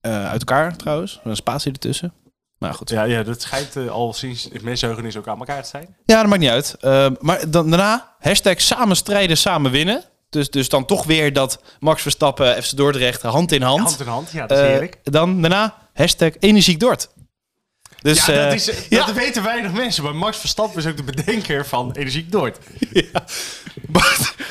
eh, 0.00 0.26
uit 0.26 0.38
elkaar 0.40 0.76
trouwens. 0.76 1.20
Een 1.24 1.36
spatie 1.36 1.72
ertussen. 1.72 2.12
Maar 2.58 2.74
goed. 2.74 2.90
Ja, 2.90 3.04
Ja, 3.04 3.16
ja 3.16 3.22
dat 3.22 3.42
schijnt 3.42 3.76
eh, 3.76 3.90
al 3.90 4.12
sinds 4.12 4.48
mensenheugenis 4.62 5.16
ook 5.16 5.28
aan 5.28 5.38
elkaar 5.38 5.62
te 5.62 5.68
zijn. 5.68 5.96
dat 6.04 6.26
maakt 6.26 6.40
niet 6.40 6.50
uit. 6.50 6.76
Ehm, 6.80 7.14
maar 7.20 7.50
dan, 7.50 7.70
daarna 7.70 8.14
hashtag 8.18 8.60
samen 8.60 8.96
strijden, 8.96 9.36
samen 9.38 9.70
winnen. 9.70 10.04
Dus, 10.30 10.50
dus 10.50 10.68
dan 10.68 10.84
toch 10.84 11.04
weer 11.04 11.32
dat 11.32 11.60
Max 11.80 12.02
Verstappen, 12.02 12.62
FC 12.62 12.76
Dordrecht, 12.76 13.22
hand 13.22 13.52
in 13.52 13.62
hand. 13.62 13.80
Hand 13.80 14.00
in 14.00 14.06
hand, 14.06 14.30
ja, 14.30 14.46
dat 14.46 14.58
is 14.58 14.64
Eh, 14.64 14.70
heerlijk. 14.70 14.98
dan 15.02 15.40
daarna 15.40 15.74
hashtag 15.94 16.32
energiek 16.38 16.80
Dort. 16.80 17.08
Dus, 18.00 18.26
ja, 18.26 18.48
dat, 18.50 18.66
eh, 18.68 18.74
dat 18.74 18.86
ja. 18.88 19.12
weten 19.14 19.42
weinig 19.42 19.72
mensen. 19.72 20.02
Maar 20.04 20.14
Max 20.16 20.36
Verstappen 20.38 20.78
is 20.78 20.86
ook 20.86 20.96
de 20.96 21.02
bedenker 21.02 21.66
van 21.66 21.92
Energiek 21.92 22.30
Noord. 22.32 22.58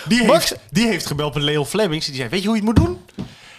Die, 0.07 0.23
Max- 0.25 0.49
heeft, 0.49 0.61
die 0.69 0.87
heeft 0.87 1.05
gebeld 1.05 1.33
met 1.33 1.43
Leo 1.43 1.65
Flemings. 1.65 2.05
Die 2.05 2.15
zei, 2.15 2.29
weet 2.29 2.41
je 2.41 2.47
hoe 2.47 2.57
je 2.57 2.65
het 2.65 2.75
moet 2.75 2.85
doen? 2.85 2.99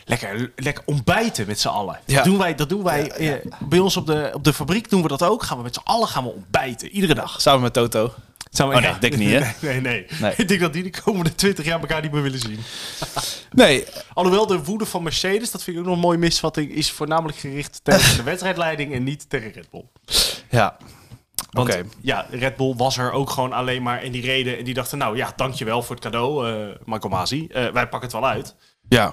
Lekker, 0.09 0.53
lekker 0.57 0.83
ontbijten 0.87 1.47
met 1.47 1.61
z'n 1.61 1.69
allen. 1.69 1.99
Ja. 2.05 2.15
Dat 2.15 2.25
doen 2.25 2.39
wij, 2.39 2.55
dat 2.55 2.69
doen 2.69 2.83
wij 2.83 3.11
eh, 3.11 3.35
bij 3.59 3.79
ons 3.79 3.97
op 3.97 4.07
de, 4.07 4.31
op 4.35 4.45
de 4.45 4.53
fabriek 4.53 4.91
doen 4.91 5.03
we 5.03 5.09
dat 5.09 5.23
ook. 5.23 5.43
Gaan 5.43 5.57
we 5.57 5.63
met 5.63 5.75
z'n 5.75 5.81
allen 5.85 6.09
gaan 6.09 6.25
we 6.25 6.31
ontbijten. 6.31 6.89
Iedere 6.89 7.15
dag. 7.15 7.41
Samen 7.41 7.61
met 7.61 7.73
Toto. 7.73 8.15
Zou 8.51 8.75
Oh 8.75 8.81
nee, 8.81 8.99
denk 8.99 9.13
ik 9.13 9.19
niet, 9.19 9.31
hè? 9.31 9.39
Nee, 9.39 9.53
nee, 9.61 9.81
nee, 9.81 10.07
Nee. 10.21 10.33
Ik 10.37 10.49
denk 10.49 10.61
dat 10.61 10.73
die 10.73 10.83
de 10.83 11.01
komende 11.03 11.35
20 11.35 11.65
jaar 11.65 11.81
elkaar 11.81 12.03
niet 12.03 12.13
meer 12.13 12.23
willen 12.23 12.39
zien. 12.39 12.61
Nee, 13.51 13.85
Alhoewel 14.13 14.47
de 14.47 14.65
woede 14.65 14.87
van 14.87 15.03
Mercedes, 15.03 15.51
dat 15.51 15.63
vind 15.63 15.77
ik 15.77 15.83
ook 15.83 15.89
nog 15.89 15.97
een 15.97 16.03
mooie 16.03 16.19
misvatting, 16.19 16.71
is 16.73 16.91
voornamelijk 16.91 17.39
gericht 17.39 17.81
tegen 17.83 18.17
de 18.17 18.23
wedstrijdleiding 18.23 18.95
en 18.95 19.03
niet 19.03 19.31
tegen 19.31 19.53
Red 19.53 19.71
Bull. 19.71 19.85
ja. 20.51 20.77
Want 21.51 21.69
Oké. 21.69 21.83
ja, 22.01 22.27
Red 22.31 22.57
Bull 22.57 22.75
was 22.77 22.99
er 22.99 23.13
ook 23.13 23.31
gewoon 23.31 23.53
alleen 23.53 23.83
maar 23.83 24.03
en 24.03 24.13
die 24.13 24.23
reden 24.23 24.59
en 24.59 24.65
die 24.65 24.75
dachten, 24.75 24.99
nou 24.99 25.17
ja, 25.17 25.33
dankjewel 25.37 25.83
voor 25.83 25.95
het 25.95 26.05
cadeau, 26.05 26.49
eh 26.49 26.77
Marco 26.85 27.09
Masi. 27.09 27.47
Eh, 27.47 27.63
wij 27.69 27.89
pakken 27.89 28.01
het 28.01 28.13
wel 28.13 28.27
uit. 28.27 28.55
Ja. 28.89 29.13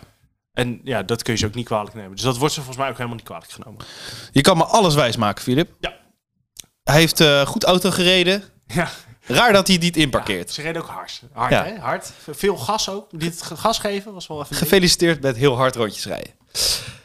En 0.56 0.80
ja, 0.84 1.04
dat 1.04 1.24
kun 1.24 1.34
je 1.34 1.40
ze 1.40 1.46
ook 1.46 1.54
niet 1.56 1.66
kwalijk 1.66 1.94
nemen. 1.96 2.12
Dus 2.12 2.22
dat 2.22 2.38
wordt 2.38 2.54
ze 2.54 2.60
volgens 2.60 2.78
mij 2.80 2.90
ook 2.90 2.96
helemaal 2.98 3.18
niet 3.18 3.26
kwalijk 3.26 3.52
genomen. 3.52 3.86
Je 4.32 4.42
kan 4.42 4.58
me 4.58 4.64
alles 4.64 4.96
wijsmaken, 4.96 5.44
Filip. 5.44 5.72
Ja. 5.80 5.94
Hij 6.84 6.96
heeft 7.00 7.20
eh, 7.20 7.46
goed 7.46 7.64
auto 7.64 7.92
gereden. 7.92 8.44
Ja, 8.68 8.90
Raar 9.28 9.54
dat 9.54 9.68
hij 9.68 9.78
niet 9.78 9.98
inparkeert. 9.98 10.52
ze 10.52 10.62
reden 10.62 10.82
ook 10.82 10.88
hard. 10.88 11.22
Hard, 11.34 11.52
Ja. 11.52 11.64
hè? 11.64 11.78
Hard. 11.80 12.12
Veel 12.32 12.58
gas 12.58 12.90
ook. 12.90 13.20
Dit 13.20 13.42
gas 13.42 13.80
geven 13.80 14.14
was 14.14 14.28
wel 14.28 14.42
even... 14.44 14.56
Gefeliciteerd 14.56 15.22
met 15.22 15.36
heel 15.36 15.56
hard 15.56 15.76
rondjes 15.76 16.06
rijden. 16.06 16.32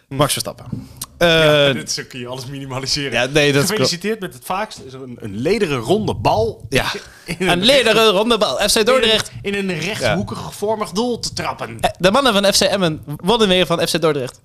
Max 0.08 0.32
Verstappen. 0.32 0.88
Eh, 1.20 1.28
Ja, 1.28 1.66
ja, 1.66 1.72
dit 1.72 2.04
kun 2.08 2.18
je 2.20 2.26
alles 2.26 2.46
minimaliseren. 2.46 3.32
nee, 3.32 3.52
dat 3.52 3.62
is 3.62 3.68
Gefeliciteerd 3.68 4.20
met 4.20 4.34
het 4.34 4.44
vaakst 4.44 4.80
is 4.86 4.92
een, 4.92 5.16
een 5.20 5.36
lederen 5.36 5.78
ronde 5.78 6.14
bal. 6.14 6.66
Ja. 6.68 6.92
In 7.38 7.48
Een 7.48 7.64
lederen 7.64 8.06
rondebal. 8.10 8.56
FC 8.56 8.86
Dordrecht. 8.86 9.30
In 9.42 9.54
een 9.54 9.78
rechthoekig 9.78 10.54
vormig 10.54 10.90
doel 10.90 11.18
te 11.18 11.32
trappen. 11.32 11.76
Eh, 11.80 11.90
De 11.98 12.10
mannen 12.10 12.32
van 12.32 12.52
FC 12.52 12.60
Emmen 12.60 13.02
wonnen 13.16 13.48
weer 13.48 13.66
van 13.66 13.88
FC 13.88 14.00
Dordrecht. 14.00 14.40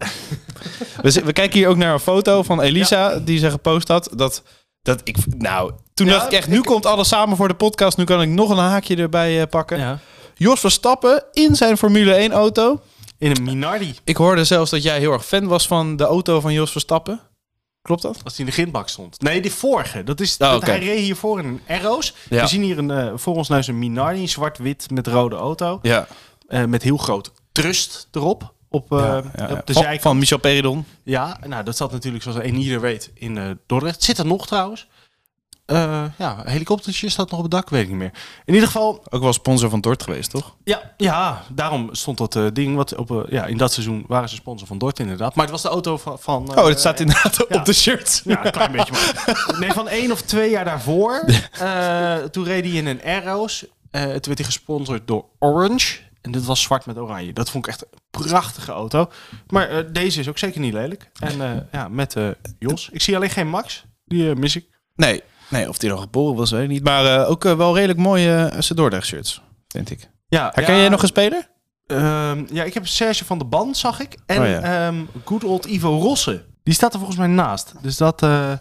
we, 1.02 1.34
kijken 1.34 1.60
hier 1.60 1.68
ook 1.68 1.78
naar 1.78 1.94
een 1.94 2.00
foto 2.00 2.44
van 2.44 2.62
Elisa 2.62 3.20
die 3.20 3.40
ze 3.40 3.50
gepost 3.50 3.88
had. 3.88 4.10
Dat, 4.16 4.44
dat 4.82 5.02
ik, 5.04 5.18
nou, 5.38 5.72
toen 5.94 6.08
Ja, 6.08 6.14
dacht 6.14 6.26
ik 6.26 6.32
echt, 6.32 6.48
nu 6.48 6.62
komt 6.62 6.86
alles 6.86 7.08
samen 7.08 7.38
voor 7.38 7.48
de 7.48 7.54
podcast. 7.56 7.98
Nu 7.98 8.04
kan 8.04 8.22
ik 8.22 8.30
nog 8.30 8.50
een 8.50 8.58
haakje 8.58 8.96
erbij 8.96 9.42
eh, 9.42 9.48
pakken. 9.50 9.80
Ja. 9.80 10.00
Jos 10.36 10.60
Verstappen 10.60 11.24
in 11.32 11.56
zijn 11.56 11.78
Formule 11.78 12.14
1 12.14 12.32
auto. 12.32 12.82
In 13.26 13.32
een 13.32 13.44
Minardi. 13.44 13.96
Ik 14.04 14.18
hoorde 14.18 14.44
zelfs 14.44 14.72
dat 14.72 14.84
jij 14.84 15.00
heel 15.00 15.12
erg 15.12 15.26
fan 15.26 15.48
was 15.48 15.68
van 15.68 15.96
de 15.96 16.04
auto 16.04 16.40
van 16.40 16.54
Jos 16.54 16.72
Verstappen. 16.72 17.20
Klopt 17.82 18.02
dat? 18.02 18.20
Als 18.24 18.34
die 18.34 18.46
in 18.46 18.46
de 18.46 18.52
grindbak 18.52 18.90
stond. 18.90 19.22
Nee, 19.22 19.42
die 19.42 19.52
vorige. 19.52 20.04
Dat 20.04 20.20
is, 20.20 20.38
Oh, 20.38 20.52
dat. 20.52 20.66
Hij 20.66 20.80
reed 20.80 21.00
hiervoor 21.00 21.40
in 21.40 21.46
een 21.46 21.62
Arrows. 21.68 22.16
Ja. 22.30 22.42
We 22.42 22.48
zien 22.48 22.62
hier 22.62 22.78
een, 22.78 22.92
eh, 22.92 23.12
voor 23.16 23.36
ons 23.36 23.50
neus 23.50 23.68
een 23.68 23.80
Minardi. 23.80 24.22
Een 24.22 24.30
zwart-wit 24.30 24.90
met 24.92 25.08
rode 25.08 25.36
auto. 25.36 25.80
Ja. 25.82 26.08
Eh, 26.48 26.64
met 26.64 26.84
heel 26.84 26.98
groot 26.98 27.32
trust 27.52 28.08
erop. 28.12 28.54
Op, 28.70 28.92
eh, 28.92 28.98
ja, 28.98 29.24
ja. 29.36 29.52
op 29.52 29.66
de 29.66 29.74
zijkant. 29.74 30.02
van 30.02 30.18
Michel 30.18 30.38
Peridon. 30.38 30.86
Ja, 31.04 31.40
nou 31.46 31.64
dat 31.64 31.78
zat 31.78 31.92
natuurlijk 31.92 32.24
zoals 32.24 32.38
een 32.38 32.56
ieder 32.56 32.82
weet 32.82 33.12
in 33.14 33.60
Dordrecht. 33.66 34.04
Zit 34.04 34.18
er 34.18 34.26
nog 34.26 34.48
trouwens. 34.48 34.88
Eh, 35.66 36.04
ja, 36.18 36.42
helikoptertje 36.44 37.10
staat 37.10 37.30
nog 37.30 37.38
op 37.38 37.44
het 37.44 37.52
dak, 37.52 37.70
weet 37.70 37.82
ik 37.82 37.88
niet 37.88 37.98
meer. 37.98 38.12
In 38.46 38.54
ieder 38.54 38.68
geval, 38.68 39.04
Ook 39.10 39.22
wel 39.22 39.34
sponsor 39.34 39.70
van 39.70 39.82
Dort 39.82 40.04
geweest, 40.04 40.30
toch? 40.30 40.56
ja, 40.64 40.94
ja 40.98 41.44
daarom 41.50 41.90
stond 41.92 42.18
dat 42.18 42.36
eh, 42.36 42.46
ding. 42.54 42.76
Wat 42.76 42.96
op, 42.96 43.12
eh, 43.12 43.32
ja, 43.32 43.46
in 43.46 43.58
dat 43.58 43.74
seizoen 43.74 44.06
waren 44.08 44.30
ze 44.30 44.36
sponsor 44.36 44.68
van 44.68 44.78
Dort 44.78 45.00
inderdaad. 45.00 45.36
Maar 45.36 45.44
het 45.44 45.54
was 45.54 45.62
de 45.62 45.70
auto 45.70 45.98
van... 45.98 46.20
van 46.20 46.50
Oh, 46.50 46.56
dat 46.56 46.80
staat 46.80 47.00
inderdaad 47.00 47.46
ja. 47.50 47.60
op 47.60 47.66
de 47.66 47.74
shirt. 47.74 48.22
Ja, 48.26 48.46
een 48.46 48.52
klein 48.52 48.72
beetje. 48.72 48.92
Maar. 48.92 49.34
Nee, 49.60 49.72
van 49.72 49.88
één 49.88 50.12
of 50.12 50.22
twee 50.22 50.50
jaar 50.50 50.66
daarvoor. 50.66 51.26
toen 52.32 52.44
reed 52.44 52.66
hij 52.66 52.74
in 52.74 52.86
een 52.86 53.04
Arrows. 53.04 53.60
Toen 53.92 54.02
werd 54.02 54.38
hij 54.38 54.46
gesponsord 54.46 55.08
door 55.08 55.26
Orange. 55.40 55.98
En 56.22 56.32
dit 56.32 56.46
was 56.46 56.62
zwart 56.62 56.86
met 56.86 56.98
oranje. 56.98 57.34
Dat 57.34 57.50
vond 57.50 57.68
ik 57.68 57.72
echt 57.72 57.82
een 57.82 58.00
prachtige 58.10 58.72
auto. 58.72 59.10
Maar 59.48 59.94
deze 59.94 60.20
is 60.20 60.30
ook 60.30 60.38
zeker 60.38 60.60
niet 60.60 60.74
lelijk. 60.74 61.10
En 61.20 61.68
ja, 61.72 61.88
met 61.88 62.16
Jos. 62.60 62.90
Ik 62.92 63.02
zie 63.02 63.16
alleen 63.16 63.30
geen 63.30 63.50
Max. 63.50 63.86
Die 64.06 64.36
mis 64.36 64.56
ik. 64.56 64.66
Nee, 64.96 65.24
nee 65.50 65.70
of 65.70 65.78
die 65.78 65.90
nog 65.90 66.02
geboren 66.02 66.36
was, 66.36 66.52
weet 66.52 66.64
ik 66.64 66.70
niet. 66.70 66.84
Maar 66.84 67.22
eh, 67.22 67.30
ook 67.30 67.46
eh, 67.46 67.58
wel 67.58 67.76
redelijk 67.76 68.00
mooie 68.00 68.52
uh, 68.54 68.70
Dordrecht 68.78 69.08
shirts, 69.08 69.42
vind 69.68 69.90
ik. 69.90 70.10
Ja, 70.28 70.52
Herken 70.54 70.74
ja, 70.74 70.80
jij 70.80 70.90
nog 70.90 71.02
een 71.02 71.08
speler? 71.08 71.50
ehm, 71.88 72.46
ja, 72.52 72.64
ik 72.64 72.74
heb 72.74 72.88
Serge 72.88 73.26
van 73.26 73.38
de 73.38 73.46
Band, 73.46 73.78
zag 73.78 74.00
ik. 74.00 74.18
En 74.26 74.42
Oh 74.42 74.48
ja. 74.48 74.62
ehm, 74.88 75.04
good 75.26 75.44
old 75.44 75.66
Ivo 75.66 76.00
Rosse. 76.00 76.46
Die 76.64 76.74
staat 76.74 76.92
er 76.94 76.98
volgens 77.00 77.20
mij 77.20 77.28
naast. 77.28 77.74
Dus 77.82 77.98
dat... 77.98 78.24
eh, 78.24 78.52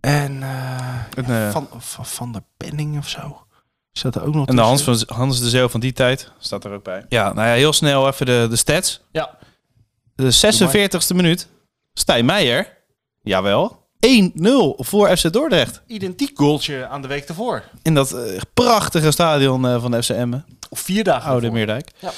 en 0.00 0.42
eh, 0.42 1.46
eh, 1.46 1.50
van, 1.50 1.68
van, 1.78 2.06
van 2.06 2.32
der 2.32 2.42
Penning 2.56 2.98
of 2.98 3.08
zo. 3.08 3.46
Staat 3.92 4.14
er 4.14 4.24
ook 4.24 4.34
nog 4.34 4.46
En 4.46 4.56
de 4.56 4.62
Hans, 4.62 4.82
van, 4.82 5.02
Hans 5.06 5.40
de 5.40 5.48
Zeeuw 5.48 5.68
van 5.68 5.80
die 5.80 5.92
tijd 5.92 6.32
staat 6.38 6.64
er 6.64 6.72
ook 6.72 6.84
bij. 6.84 7.04
Ja, 7.08 7.32
nou 7.32 7.48
ja, 7.48 7.54
heel 7.54 7.72
snel 7.72 8.08
even 8.08 8.26
de, 8.26 8.46
de 8.50 8.56
stats. 8.56 9.02
Ja. 9.12 9.38
De 10.14 10.32
46e 10.32 11.14
minuut. 11.16 11.48
Stijn 11.92 12.24
Meijer. 12.24 12.76
Jawel. 13.22 13.83
1-0 14.04 14.06
voor 14.76 15.16
FC 15.16 15.32
Dordrecht. 15.32 15.82
identiek 15.86 16.38
goaltje 16.38 16.86
aan 16.86 17.02
de 17.02 17.08
week 17.08 17.24
ervoor. 17.24 17.62
In 17.82 17.94
dat 17.94 18.12
eh, 18.12 18.40
prachtige 18.54 19.10
stadion 19.10 19.66
eh, 19.66 19.80
van 19.80 19.90
de 19.90 20.02
FC 20.02 20.08
Emmen. 20.08 20.44
Of 20.70 20.80
vier 20.80 21.04
dagen 21.04 21.28
Oude 21.28 21.46
ervoor. 21.46 21.58
Meerdijk. 21.58 21.90
Ja. 21.98 22.12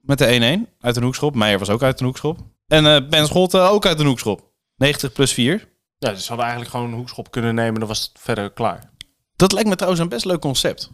Met 0.00 0.18
de 0.18 0.66
1-1 0.68 0.76
uit 0.80 0.96
een 0.96 1.02
hoekschop. 1.02 1.34
Meijer 1.34 1.58
was 1.58 1.70
ook 1.70 1.82
uit 1.82 2.00
een 2.00 2.06
hoekschop. 2.06 2.38
En 2.66 2.86
eh 2.86 3.08
Ben 3.08 3.26
Scholte 3.26 3.58
ook 3.58 3.86
uit 3.86 4.00
een 4.00 4.06
hoekschop. 4.06 4.50
90 4.76 5.12
plus 5.12 5.32
4. 5.32 5.68
Ja, 5.98 6.10
dus 6.10 6.20
ze 6.22 6.28
hadden 6.28 6.46
eigenlijk 6.46 6.74
gewoon 6.74 6.90
een 6.90 6.98
hoekschop 6.98 7.30
kunnen 7.30 7.54
nemen. 7.54 7.78
Dan 7.78 7.88
was 7.88 8.00
het 8.00 8.10
verder 8.22 8.50
klaar. 8.50 8.90
Dat 9.36 9.52
lijkt 9.52 9.68
me 9.68 9.74
trouwens 9.74 10.02
een 10.02 10.08
best 10.08 10.24
leuk 10.24 10.40
concept. 10.40 10.90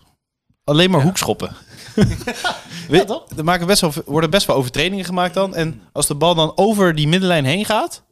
Alleen 0.64 0.90
maar 0.90 1.02
hoekschoppen. 1.02 1.56
Toch? 3.06 3.24
er 3.36 3.44
maken 3.44 3.66
best 3.66 3.80
wel, 3.80 3.92
worden 4.04 4.30
best 4.30 4.46
wel 4.46 4.56
overtredingen 4.56 5.04
gemaakt 5.04 5.34
dan. 5.34 5.54
En 5.54 5.82
als 5.92 6.06
de 6.06 6.14
bal 6.14 6.34
dan 6.34 6.52
over 6.56 6.94
die 6.94 7.08
middenlijn 7.08 7.44
heen 7.44 7.64
gaat, 7.64 8.02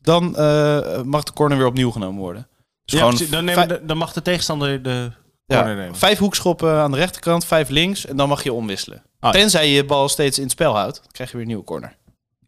dan 0.00 0.36
eh, 0.36 1.02
mag 1.02 1.22
de 1.24 1.32
corner 1.32 1.56
weer 1.58 1.66
opnieuw 1.66 1.90
genomen 1.90 2.20
worden. 2.20 2.48
Dus 2.84 3.00
Ja, 3.00 3.06
gewoon 3.10 3.30
dan, 3.30 3.44
nemen, 3.44 3.66
vijf, 3.66 3.78
de- 3.80 3.86
dan 3.86 3.96
mag 3.96 4.12
de 4.12 4.22
tegenstander 4.22 4.82
de 4.82 5.10
ja, 5.46 5.56
corner 5.56 5.76
nemen. 5.76 5.96
vijf 5.96 6.18
hoekschoppen 6.18 6.72
aan 6.74 6.90
de 6.90 6.96
rechterkant, 6.96 7.44
vijf 7.44 7.68
links 7.68 8.06
en 8.06 8.16
dan 8.16 8.28
mag 8.28 8.42
je 8.42 8.52
omwisselen. 8.52 9.02
Ah. 9.20 9.32
Tenzij 9.32 9.66
je 9.68 9.74
je 9.74 9.84
bal 9.84 10.08
steeds 10.08 10.36
in 10.36 10.42
het 10.42 10.52
spel 10.52 10.74
houdt, 10.76 10.96
dan 11.02 11.10
krijg 11.12 11.28
je 11.30 11.34
weer 11.36 11.42
een 11.44 11.50
nieuwe 11.52 11.64
corner. 11.66 11.96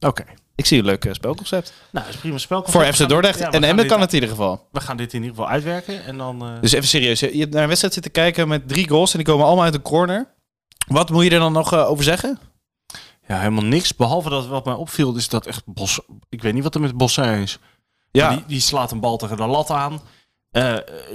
Oké. 0.01 0.25
Ik 0.55 0.67
zie 0.67 0.79
een 0.79 0.85
leuk 0.85 1.05
eh, 1.05 1.13
spelconcept. 1.13 1.73
Nou, 1.91 2.05
dat 2.07 2.15
is 2.15 2.21
prima 2.21 2.39
spel. 2.39 2.63
Voor 2.67 2.85
FC 2.85 3.09
Dordrecht 3.09 3.39
Ja, 3.39 3.51
en 3.51 3.65
Emmen 3.65 3.87
kan 3.87 4.01
het 4.01 4.09
in 4.09 4.15
ieder 4.15 4.29
geval. 4.37 4.69
We 4.73 4.81
gaan 4.81 4.97
dit 4.97 5.13
in 5.13 5.21
ieder 5.23 5.37
geval 5.37 5.51
uitwerken. 5.51 6.05
En 6.05 6.19
dan... 6.19 6.43
eh, 6.43 6.61
Dus 6.61 6.73
even 6.73 6.89
serieus, 6.89 7.21
je 7.21 7.27
hebt 7.39 7.53
naar 7.53 7.63
een 7.63 7.67
wedstrijd 7.69 7.95
zitten 7.95 8.13
kijken 8.13 8.49
met 8.49 8.69
drie 8.69 8.89
goals 8.89 9.11
en 9.13 9.19
die 9.19 9.27
komen 9.27 9.47
allemaal 9.47 9.65
uit 9.65 9.75
een 9.75 9.83
corner. 9.83 10.35
Wat 10.87 11.11
moet 11.11 11.25
je 11.25 11.31
er 11.31 11.39
dan 11.39 11.53
nog 11.53 11.75
over 11.75 12.05
zeggen? 12.05 12.39
Ja, 13.33 13.39
helemaal 13.39 13.65
niks. 13.65 13.97
Behalve 13.97 14.29
dat 14.29 14.47
wat 14.47 14.65
mij 14.65 14.75
opviel, 14.75 15.17
is 15.17 15.29
dat 15.29 15.47
echt 15.47 15.63
Bos... 15.67 16.01
Ik 16.29 16.43
weet 16.43 16.55
niet 16.55 16.63
wat 16.63 16.75
er 16.75 16.81
met 16.81 16.97
Bossin 16.97 17.25
is. 17.25 17.59
Ja, 18.11 18.31
Die, 18.31 18.45
die 18.47 18.61
slaat 18.61 18.91
een 18.91 19.01
bal 19.01 19.17
tegen 19.17 19.37
de 19.37 19.47
lat 19.47 19.71
aan. 19.71 20.01
Eh, 20.51 20.73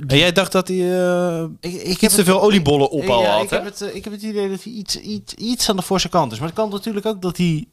En 0.08 0.18
jij 0.18 0.32
dacht 0.32 0.52
dat 0.52 0.68
hij 0.68 1.00
eh 1.00 1.44
ik, 1.60 1.74
ik 1.74 2.02
iets 2.02 2.16
te 2.16 2.24
veel 2.24 2.42
oliebollen 2.42 2.90
op 2.90 3.08
al 3.08 3.22
ja, 3.22 3.32
had, 3.32 3.44
ik, 3.44 3.50
heb 3.50 3.66
het, 3.66 3.82
eh, 3.82 3.96
ik 3.96 4.04
heb 4.04 4.14
het 4.14 4.22
idee 4.22 4.50
dat 4.50 4.64
hij 4.64 4.74
iets, 4.74 4.96
iets, 4.96 5.34
iets 5.34 5.70
aan 5.70 5.76
de 5.76 5.82
voorste 5.82 6.10
kant 6.10 6.32
is. 6.32 6.40
Maar 6.40 6.48
het 6.48 6.58
kan 6.58 6.70
natuurlijk 6.70 7.06
ook 7.06 7.22
dat 7.22 7.38
hij 7.38 7.68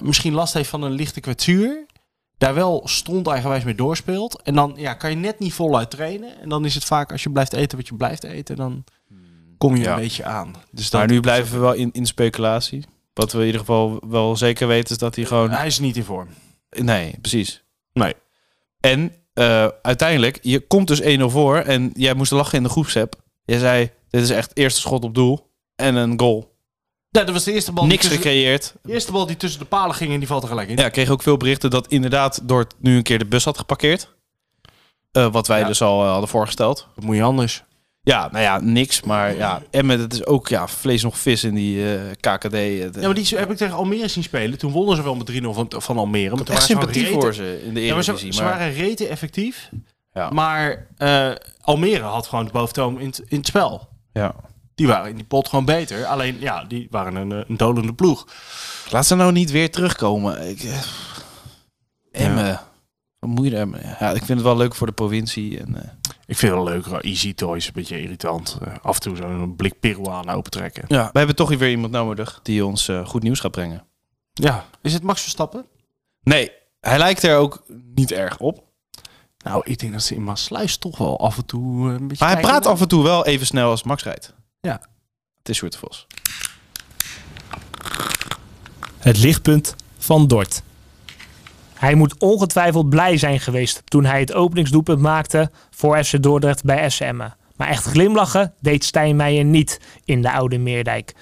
misschien 0.00 0.32
last 0.32 0.54
heeft 0.54 0.68
van 0.68 0.82
een 0.82 0.92
lichte 0.92 1.20
kwetsuur. 1.20 1.86
Daar 2.38 2.54
wel 2.54 2.82
stond 2.84 3.26
eigenwijs 3.26 3.64
mee 3.64 3.74
doorspeelt. 3.74 4.42
En 4.42 4.54
dan 4.54 4.72
ja, 4.76 4.94
kan 4.94 5.10
je 5.10 5.16
net 5.16 5.38
niet 5.38 5.52
voluit 5.52 5.90
trainen. 5.90 6.40
En 6.40 6.48
dan 6.48 6.64
is 6.64 6.74
het 6.74 6.84
vaak 6.84 7.12
als 7.12 7.22
je 7.22 7.30
blijft 7.30 7.52
eten 7.52 7.78
wat 7.78 7.88
je 7.88 7.94
blijft 7.94 8.24
eten, 8.24 8.56
dan 8.56 8.84
kom 9.62 9.76
je 9.76 9.82
Ja. 9.82 9.94
een 9.94 10.00
beetje 10.00 10.24
aan. 10.24 10.54
Dus 10.70 10.90
dat, 10.90 11.00
Maar 11.00 11.10
nu 11.10 11.20
blijven 11.20 11.52
we 11.54 11.58
wel 11.60 11.72
in, 11.72 11.90
in 11.92 12.06
speculatie. 12.06 12.84
Wat 13.14 13.32
we 13.32 13.38
in 13.40 13.44
ieder 13.46 13.60
geval 13.60 14.00
wel 14.08 14.36
zeker 14.36 14.66
weten 14.66 14.90
is 14.90 14.98
dat 14.98 15.14
hij 15.16 15.24
gewoon... 15.24 15.50
Hij 15.50 15.66
is 15.66 15.78
niet 15.78 15.96
in 15.96 16.04
vorm. 16.04 16.28
Nee, 16.70 17.14
precies. 17.20 17.62
Nee. 17.92 18.14
En 18.80 19.12
eh, 19.34 19.68
uiteindelijk, 19.82 20.38
je 20.42 20.60
komt 20.66 20.88
dus 20.88 21.02
1-0 21.02 21.06
voor 21.24 21.56
en 21.56 21.90
jij 21.94 22.14
moest 22.14 22.32
lachen 22.32 22.56
in 22.56 22.62
de 22.62 22.68
groepsapp. 22.68 23.14
Jij 23.44 23.58
zei, 23.58 23.90
dit 24.08 24.22
is 24.22 24.30
echt 24.30 24.50
eerste 24.56 24.80
schot 24.80 25.04
op 25.04 25.14
doel 25.14 25.50
en 25.74 25.94
een 25.94 26.20
goal. 26.20 26.54
Ja, 27.08 27.24
dat 27.24 27.34
was 27.34 27.44
de 27.44 27.52
eerste 27.52 27.72
bal. 27.72 27.82
die 27.82 27.92
Niks 27.92 28.04
tussen- 28.04 28.22
gecreëerd. 28.22 28.74
De 28.82 28.92
eerste 28.92 29.12
bal 29.12 29.26
die 29.26 29.36
tussen 29.36 29.60
de 29.60 29.66
palen 29.66 29.94
ging 29.94 30.12
en 30.12 30.18
die 30.18 30.28
valt 30.28 30.42
er 30.42 30.48
gelijk 30.48 30.68
in. 30.68 30.76
Ja, 30.76 30.86
ik 30.86 30.92
kreeg 30.92 31.08
ook 31.10 31.22
veel 31.22 31.36
berichten 31.36 31.70
dat 31.70 31.86
inderdaad 31.88 32.40
door 32.48 32.66
nu 32.78 32.96
een 32.96 33.02
keer 33.02 33.18
de 33.18 33.26
bus 33.26 33.44
had 33.44 33.58
geparkeerd. 33.58 34.14
Eh, 35.12 35.32
wat 35.32 35.46
wij 35.46 35.60
Ja. 35.60 35.66
dus 35.66 35.82
al 35.82 36.04
eh, 36.04 36.10
hadden 36.10 36.28
voorgesteld. 36.28 36.88
Dat 36.94 37.04
moet 37.04 37.16
je 37.16 37.22
anders. 37.22 37.64
Ja, 38.04 38.28
nou 38.32 38.42
ja, 38.44 38.60
niks. 38.60 39.02
Maar 39.02 39.36
ja, 39.36 39.62
Emmen, 39.70 40.00
het 40.00 40.12
is 40.12 40.26
ook 40.26 40.48
ja, 40.48 40.68
vlees 40.68 41.02
nog 41.02 41.18
vis 41.18 41.44
in 41.44 41.54
die 41.54 41.94
eh, 41.96 42.00
KKD. 42.20 42.52
Ja, 42.52 42.90
maar 43.06 43.14
die 43.14 43.26
heb 43.38 43.50
ik 43.50 43.56
tegen 43.56 43.74
Almere 43.76 44.08
zien 44.08 44.22
spelen. 44.22 44.58
Toen 44.58 44.72
wonnen 44.72 44.96
ze 44.96 45.02
wel 45.02 45.14
met 45.14 45.30
3-0 45.32 45.34
van, 45.50 45.66
van 45.76 45.98
Almere. 45.98 46.34
Maar 46.36 46.44
toen 46.44 46.54
echt 46.54 46.64
sympathie 46.64 47.06
voor 47.06 47.34
ze 47.34 47.62
in 47.66 47.74
de 47.74 47.80
Ja, 47.84 47.94
maar 47.94 48.04
ze, 48.04 48.10
Eredivisie. 48.10 48.44
waren 48.44 48.72
rete 48.72 49.06
effectief. 49.08 49.70
Ja. 50.12 50.30
Maar 50.30 50.86
eh, 50.96 51.30
Almere 51.60 52.02
had 52.02 52.26
gewoon 52.26 52.44
de 52.44 52.50
boventoon 52.52 53.00
in, 53.00 53.06
het- 53.06 53.22
in 53.28 53.36
het 53.38 53.46
spel. 53.46 53.88
ja. 54.12 54.34
Die 54.74 54.86
waren 54.86 55.10
in 55.10 55.16
die 55.16 55.24
pot 55.24 55.48
gewoon 55.48 55.64
beter. 55.64 56.04
Alleen, 56.06 56.36
ja, 56.40 56.64
die 56.64 56.86
waren 56.90 57.14
een, 57.14 57.32
eh, 57.32 57.38
een 57.48 57.56
dolende 57.56 57.94
ploeg. 57.94 58.26
Laat 58.90 59.06
ze 59.06 59.14
nou 59.14 59.32
niet 59.32 59.50
weer 59.50 59.70
terugkomen. 59.70 60.48
Ik, 60.48 60.62
eh, 60.62 60.78
Emmen. 62.12 62.60
Wat 63.18 63.30
moet 63.30 63.46
je 63.46 63.56
Emmen? 63.56 63.80
Ja, 64.00 64.10
ik 64.10 64.16
vind 64.24 64.28
het 64.28 64.42
wel 64.42 64.56
leuk 64.56 64.74
voor 64.74 64.86
de 64.86 64.92
provincie. 64.92 65.58
En, 65.58 65.76
eh, 65.82 65.88
Ik 66.26 66.36
vind 66.36 66.52
het 66.52 66.62
wel 66.62 66.72
leuk. 66.72 66.84
hoor. 66.84 67.00
Easy 67.00 67.34
Toys, 67.34 67.66
een 67.66 67.72
beetje 67.72 68.00
irritant. 68.02 68.58
Eh, 68.64 68.74
af 68.82 68.94
en 68.94 69.00
toe 69.00 69.16
zo'n 69.16 69.56
blik 69.56 69.80
Peruaan 69.80 70.28
opentrekken. 70.28 70.84
ja, 70.88 71.10
we 71.12 71.18
hebben 71.18 71.36
toch 71.36 71.48
weer 71.48 71.70
iemand 71.70 71.92
nodig 71.92 72.40
die 72.42 72.64
ons 72.66 72.88
eh, 72.88 73.06
goed 73.06 73.22
nieuws 73.22 73.40
gaat 73.40 73.50
brengen. 73.50 73.84
Ja. 74.32 74.64
Is 74.82 74.92
het 74.92 75.02
Max 75.02 75.20
Verstappen? 75.20 75.66
Nee, 76.22 76.50
hij 76.80 76.98
lijkt 76.98 77.22
er 77.22 77.36
ook 77.36 77.62
niet 77.94 78.12
erg 78.12 78.38
op. 78.38 78.64
Nou, 79.44 79.62
ik 79.64 79.78
denk 79.78 79.92
dat 79.92 80.02
ze 80.02 80.14
in 80.14 80.24
Maasluis 80.24 80.76
toch 80.76 80.98
wel 80.98 81.20
af 81.20 81.36
en 81.36 81.46
toe 81.46 81.88
eh, 81.88 81.94
een 81.94 82.08
beetje... 82.08 82.24
Maar 82.24 82.34
hij 82.34 82.42
praat 82.42 82.66
af 82.66 82.80
en 82.80 82.88
toe 82.88 83.02
wel 83.02 83.26
even 83.26 83.46
snel 83.46 83.70
als 83.70 83.82
Max 83.82 84.02
rijdt. 84.02 84.34
Ja. 84.60 84.80
Het 85.38 85.48
is 85.48 85.56
Sjoerd 85.56 85.76
Vos. 85.76 86.06
Het 88.98 89.18
lichtpunt 89.18 89.74
van 89.98 90.26
Dort. 90.28 90.62
Hij 91.82 91.94
moet 91.94 92.18
ongetwijfeld 92.18 92.88
blij 92.88 93.16
zijn 93.16 93.40
geweest 93.40 93.82
toen 93.84 94.04
hij 94.04 94.20
het 94.20 94.34
openingsdoelpunt 94.34 95.00
maakte 95.00 95.50
voor 95.70 96.04
FC 96.04 96.22
Dordrecht 96.22 96.64
bij 96.64 96.90
Emmen. 96.98 97.36
Maar 97.56 97.68
echt 97.68 97.84
glimlachen 97.84 98.54
deed 98.58 98.84
Stijn 98.84 99.16
Meijer 99.16 99.44
niet 99.44 99.80
in 100.04 100.22
de 100.22 100.32
oude 100.32 100.58
Meerdijk. 100.58 101.14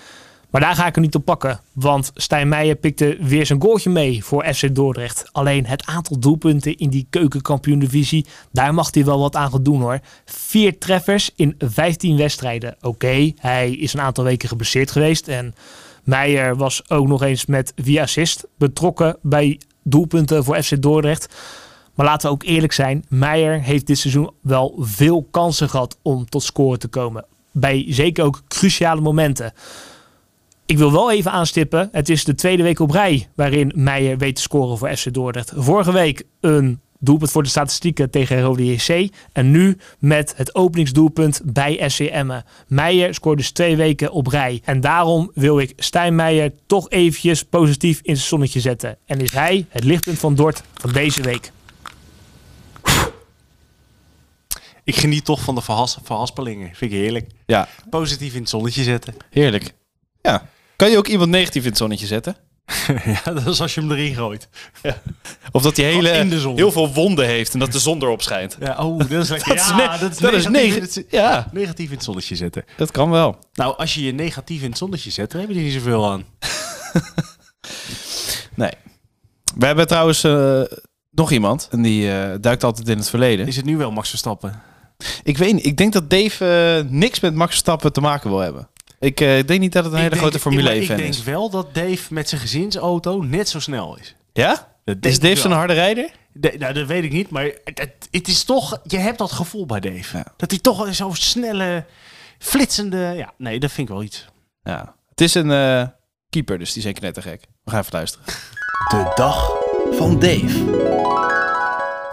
Maar 0.50 0.60
daar 0.60 0.74
ga 0.74 0.86
ik 0.86 0.94
er 0.94 1.00
niet 1.00 1.14
op 1.14 1.24
pakken, 1.24 1.60
want 1.72 2.10
Stijn 2.14 2.48
Meijer 2.48 2.74
pikte 2.74 3.16
weer 3.20 3.46
zijn 3.46 3.62
goaltje 3.62 3.90
mee 3.90 4.24
voor 4.24 4.54
FC 4.54 4.74
Dordrecht. 4.74 5.28
Alleen 5.32 5.66
het 5.66 5.86
aantal 5.86 6.18
doelpunten 6.18 6.76
in 6.76 6.90
die 6.90 7.06
keukenkampioen-divisie, 7.10 8.26
daar 8.52 8.74
mag 8.74 8.94
hij 8.94 9.04
wel 9.04 9.20
wat 9.20 9.36
aan 9.36 9.50
gaan 9.50 9.62
doen 9.62 9.80
hoor. 9.80 10.00
Vier 10.24 10.78
treffers 10.78 11.30
in 11.36 11.54
15 11.58 12.16
wedstrijden. 12.16 12.76
Oké, 12.80 13.32
hij 13.36 13.70
is 13.70 13.92
een 13.92 14.00
aantal 14.00 14.24
weken 14.24 14.48
geblesseerd 14.48 14.90
geweest 14.90 15.28
en 15.28 15.54
Meijer 16.04 16.56
was 16.56 16.90
ook 16.90 17.06
nog 17.06 17.22
eens 17.22 17.46
met 17.46 17.72
via 17.76 18.02
assist 18.02 18.46
betrokken 18.58 19.16
bij 19.22 19.60
doelpunten 19.82 20.44
voor 20.44 20.62
FC 20.62 20.82
Dordrecht. 20.82 21.34
Maar 21.94 22.06
laten 22.06 22.28
we 22.28 22.34
ook 22.34 22.42
eerlijk 22.42 22.72
zijn, 22.72 23.04
Meijer 23.08 23.62
heeft 23.62 23.86
dit 23.86 23.98
seizoen 23.98 24.30
wel 24.40 24.74
veel 24.78 25.26
kansen 25.30 25.68
gehad 25.68 25.98
om 26.02 26.28
tot 26.28 26.42
scoren 26.42 26.78
te 26.78 26.88
komen. 26.88 27.24
Bij 27.52 27.84
zeker 27.88 28.24
ook 28.24 28.42
cruciale 28.48 29.00
momenten. 29.00 29.52
Ik 30.66 30.78
wil 30.78 30.92
wel 30.92 31.10
even 31.10 31.30
aanstippen, 31.30 31.88
het 31.92 32.08
is 32.08 32.24
de 32.24 32.34
tweede 32.34 32.62
week 32.62 32.80
op 32.80 32.90
rij 32.90 33.28
waarin 33.34 33.72
Meijer 33.74 34.18
weet 34.18 34.36
te 34.36 34.42
scoren 34.42 34.78
voor 34.78 34.96
FC 34.96 35.12
Dordrecht. 35.12 35.52
Vorige 35.56 35.92
week 35.92 36.22
een 36.40 36.80
doelpunt 37.00 37.30
voor 37.30 37.42
de 37.42 37.48
statistieken 37.48 38.10
tegen 38.10 38.40
Rode 38.42 38.64
JC. 38.72 39.08
En 39.32 39.50
nu 39.50 39.76
met 39.98 40.32
het 40.36 40.54
openingsdoelpunt 40.54 41.40
bij 41.44 41.84
SC 41.88 42.00
Emmen. 42.00 42.44
Meijer 42.66 43.14
scoort 43.14 43.38
dus 43.38 43.50
twee 43.50 43.76
weken 43.76 44.12
op 44.12 44.26
rij. 44.26 44.60
En 44.64 44.80
daarom 44.80 45.30
wil 45.34 45.58
ik 45.58 45.72
Stijn 45.76 46.14
Meijer 46.14 46.52
toch 46.66 46.90
eventjes 46.90 47.44
positief 47.44 47.98
in 48.02 48.16
zijn 48.16 48.28
zonnetje 48.28 48.60
zetten. 48.60 48.96
En 49.06 49.20
is 49.20 49.32
hij 49.32 49.66
het 49.68 49.84
lichtpunt 49.84 50.18
van 50.18 50.34
Dort 50.34 50.62
van 50.74 50.92
deze 50.92 51.22
week. 51.22 51.52
Ik 54.84 54.96
geniet 54.96 55.24
toch 55.24 55.40
van 55.40 55.54
de 55.54 55.60
verhas 55.60 55.98
verhaspelingen. 56.02 56.74
Vind 56.74 56.92
ik 56.92 56.98
heerlijk. 56.98 57.30
Ja, 57.46 57.68
Positief 57.90 58.34
in 58.34 58.40
het 58.40 58.48
zonnetje 58.48 58.82
zetten. 58.82 59.14
heerlijk. 59.30 59.74
Ja. 60.22 60.48
Kan 60.76 60.90
je 60.90 60.96
ook 60.98 61.06
iemand 61.08 61.30
negatief 61.30 61.62
in 61.62 61.68
het 61.68 61.78
zonnetje 61.78 62.06
zetten? 62.06 62.36
ja, 63.24 63.32
dat 63.32 63.46
is 63.46 63.60
als 63.60 63.74
je 63.74 63.80
hem 63.80 63.90
erin 63.90 64.14
gooit. 64.14 64.48
Of 65.52 65.62
dat 65.62 65.76
hij 65.76 65.86
hele, 65.86 66.08
heel 66.54 66.72
veel 66.72 66.92
wonden 66.92 67.26
heeft 67.26 67.52
en 67.52 67.58
dat 67.58 67.72
de 67.72 67.78
zon 67.78 68.02
erop 68.02 68.22
schijnt. 68.22 68.56
Ja, 68.60 68.76
oh, 68.86 68.98
dat 68.98 69.10
is 69.10 69.28
lekker. 69.28 69.48
Dat 69.56 69.66
ja, 69.78 69.98
dat 69.98 70.10
is 70.10 70.18
dat 70.18 70.32
is 70.32 70.48
negatief, 70.48 70.52
neg- 70.52 70.74
in 70.76 70.82
het, 70.82 71.04
Ja, 71.10 71.48
negatief 71.52 71.88
in 71.88 71.94
het 71.94 72.04
zonnetje 72.04 72.36
zetten. 72.36 72.64
dat 72.76 72.90
kan 72.90 73.10
wel. 73.10 73.38
Nou, 73.52 73.76
als 73.76 73.94
je 73.94 74.02
je 74.04 74.12
negatief 74.12 74.62
in 74.62 74.68
het 74.68 74.78
zonnetje 74.78 75.10
zet, 75.10 75.30
dan 75.30 75.40
heb 75.40 75.50
je 75.50 75.56
er 75.56 75.62
niet 75.62 75.72
zoveel 75.72 76.10
aan. 76.10 76.24
Nee. 78.54 78.70
We 79.56 79.66
hebben 79.66 79.86
trouwens 79.86 80.24
eh, 80.24 80.62
nog 81.10 81.30
iemand. 81.30 81.68
En 81.70 81.82
die 81.82 82.12
eh, 82.12 82.34
duikt 82.40 82.64
altijd 82.64 82.88
in 82.88 82.96
het 82.98 83.10
verleden. 83.10 83.46
Is 83.46 83.56
het 83.56 83.64
nu 83.64 83.76
wel 83.76 83.90
Max 83.90 84.08
Verstappen? 84.08 84.62
Ik 85.22 85.38
weet 85.38 85.52
niet. 85.54 85.66
Ik 85.66 85.76
denk 85.76 85.92
dat 85.92 86.10
Dave 86.10 86.46
eh, 86.84 86.90
niks 86.92 87.20
met 87.20 87.34
Max 87.34 87.50
Verstappen 87.50 87.92
te 87.92 88.00
maken 88.00 88.30
wil 88.30 88.38
hebben. 88.38 88.68
Ik 89.00 89.20
eh, 89.20 89.46
denk 89.46 89.60
niet 89.60 89.72
dat 89.72 89.84
het 89.84 89.92
een 89.92 89.98
hele 89.98 90.10
Ik 90.10 90.10
denk- 90.10 90.20
grote 90.26 90.38
Formule 90.38 90.62
maar 90.62 90.72
1 90.72 90.80
Ik 90.82 90.88
fan 90.88 90.96
denk 90.96 91.08
is. 91.08 91.22
wel 91.22 91.50
dat 91.50 91.74
Dave 91.74 92.14
met 92.14 92.28
zijn 92.28 92.40
gezinsauto 92.40 93.22
net 93.22 93.48
zo 93.48 93.60
snel 93.60 93.98
is. 93.98 94.14
Ja? 94.32 94.68
Dat 94.84 94.96
Is 95.00 95.14
ik 95.14 95.20
Dave 95.22 95.36
zo'n 95.36 95.52
harde 95.52 95.72
rijder? 95.72 96.10
De- 96.32 96.54
nou, 96.58 96.72
dat 96.72 96.86
weet 96.86 97.04
ik 97.04 97.12
niet, 97.12 97.30
maar 97.30 97.44
het, 97.64 97.78
het- 98.10 98.28
is 98.28 98.44
toch... 98.44 98.80
Je 98.84 98.96
hebt 98.98 99.18
dat 99.18 99.32
gevoel 99.32 99.66
bij 99.66 99.80
Dave. 99.80 100.16
Ja. 100.16 100.24
Dat 100.36 100.50
hij 100.50 100.60
toch 100.60 100.94
zo'n 100.94 101.14
snelle, 101.16 101.84
flitsende... 102.38 103.12
Ja, 103.16 103.32
nee, 103.38 103.60
dat 103.60 103.70
vind 103.72 103.88
ik 103.88 103.94
wel 103.94 104.02
iets. 104.04 104.26
Ja. 104.62 104.94
Het 105.08 105.20
is 105.20 105.34
een 105.34 105.50
eh, 105.50 105.86
keeper, 106.28 106.58
dus 106.58 106.68
die 106.68 106.78
is 106.78 106.82
zeker 106.84 107.02
net 107.02 107.14
te 107.14 107.22
gek. 107.22 107.40
We 107.64 107.70
gaan 107.70 107.80
even 107.80 107.92
luisteren. 107.92 108.26
De 108.88 109.12
dag 109.14 109.52
van 109.90 110.18
Dave. 110.18 111.28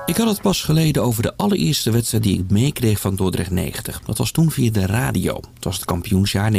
Ik 0.08 0.18
had 0.18 0.28
het 0.28 0.42
pas 0.42 0.62
geleden 0.62 1.04
over 1.04 1.24
de 1.24 1.34
allereerste 1.38 1.92
wedstrijd 1.92 2.24
die 2.24 2.40
ik 2.40 2.50
meekreeg 2.50 3.00
van 3.00 3.16
Dordrecht 3.16 3.52
90. 3.52 4.02
Dat 4.06 4.18
was 4.18 4.32
toen 4.32 4.52
via 4.52 4.72
de 4.72 4.86
radio. 4.86 5.36
Het 5.54 5.64
was 5.64 5.76
het 5.76 5.86
kampioensjaar 5.86 6.52
1993-94 6.54 6.58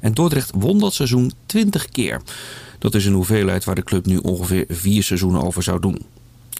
en 0.00 0.14
Dordrecht 0.14 0.50
won 0.54 0.78
dat 0.78 0.94
seizoen 0.94 1.32
20 1.46 1.88
keer. 1.88 2.22
Dat 2.78 2.94
is 2.94 3.06
een 3.06 3.12
hoeveelheid 3.12 3.64
waar 3.64 3.74
de 3.74 3.82
club 3.82 4.06
nu 4.06 4.16
ongeveer 4.16 4.64
vier 4.68 5.02
seizoenen 5.02 5.42
over 5.42 5.62
zou 5.62 5.80
doen. 5.80 6.02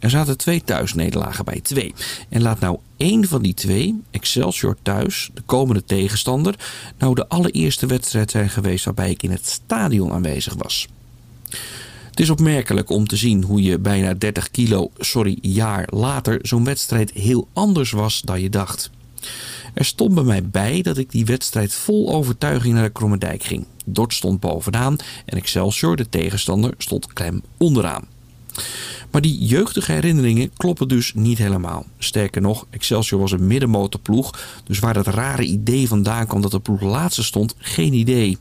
Er 0.00 0.11
zaten 0.11 0.38
twee 0.38 0.62
thuisnederlagen 0.64 1.45
bij 1.45 1.61
twee. 1.61 1.95
En 2.28 2.43
laat 2.43 2.61
nou 2.61 2.78
één 2.97 3.28
van 3.28 3.43
die 3.43 3.55
twee, 3.55 4.00
Excelsior 4.11 4.76
thuis, 4.83 5.31
de 5.35 5.43
komende 5.47 5.85
tegenstander, 5.85 6.55
nou 6.99 7.14
de 7.14 7.28
allereerste 7.28 7.87
wedstrijd 7.87 8.31
zijn 8.31 8.50
geweest 8.50 8.85
waarbij 8.85 9.11
ik 9.11 9.23
in 9.23 9.31
het 9.31 9.47
stadion 9.47 10.12
aanwezig 10.12 10.55
was. 10.55 10.88
Het 12.17 12.25
is 12.25 12.31
opmerkelijk 12.31 12.91
om 12.91 13.07
te 13.07 13.17
zien 13.17 13.43
hoe 13.43 13.63
je 13.63 13.79
bijna 13.79 14.15
30 14.15 14.51
kilo, 14.51 14.91
sorry, 14.99 15.39
jaar 15.41 15.89
later 15.91 16.39
zo'n 16.43 16.65
wedstrijd 16.65 17.11
heel 17.11 17.49
anders 17.53 17.91
was 17.91 18.23
dan 18.23 18.41
je 18.41 18.49
dacht. 18.49 18.91
Er 19.75 19.85
stond 19.85 20.15
bij 20.15 20.25
mij 20.25 20.45
bij 20.45 20.83
dat 20.83 20.97
ik 20.97 21.11
die 21.11 21.25
wedstrijd 21.25 21.75
vol 21.75 22.13
overtuiging 22.13 22.75
naar 22.75 22.83
de 22.83 22.91
Krommendijk 22.91 23.43
ging. 23.43 23.67
Dort 23.85 24.15
stond 24.15 24.41
bovenaan 24.41 24.97
en 25.25 25.37
Excelsior, 25.37 25.97
de 25.97 26.09
tegenstander, 26.09 26.75
stond 26.79 27.13
klem 27.13 27.43
onderaan. 27.57 28.05
Maar 29.11 29.21
die 29.21 29.39
jeugdige 29.39 29.93
herinneringen 29.93 30.51
kloppen 30.57 30.89
dus 30.89 31.13
niet 31.15 31.39
helemaal. 31.39 31.87
Sterker 31.99 32.43
nog, 32.43 32.67
Excelsior 32.71 33.21
was 33.21 33.33
een 33.33 33.47
middenmotorploeg, 33.47 34.39
dus 34.65 34.79
waar 34.79 34.95
dat 34.95 35.07
rare 35.07 35.45
idee 35.45 35.89
vandaan 35.89 36.27
kwam 36.27 36.43
dat 36.43 36.51
de 36.51 36.61
ploeg 36.61 36.81
laatste 36.81 37.25
stond, 37.25 37.55
geen 37.59 37.93
idee. 37.93 38.39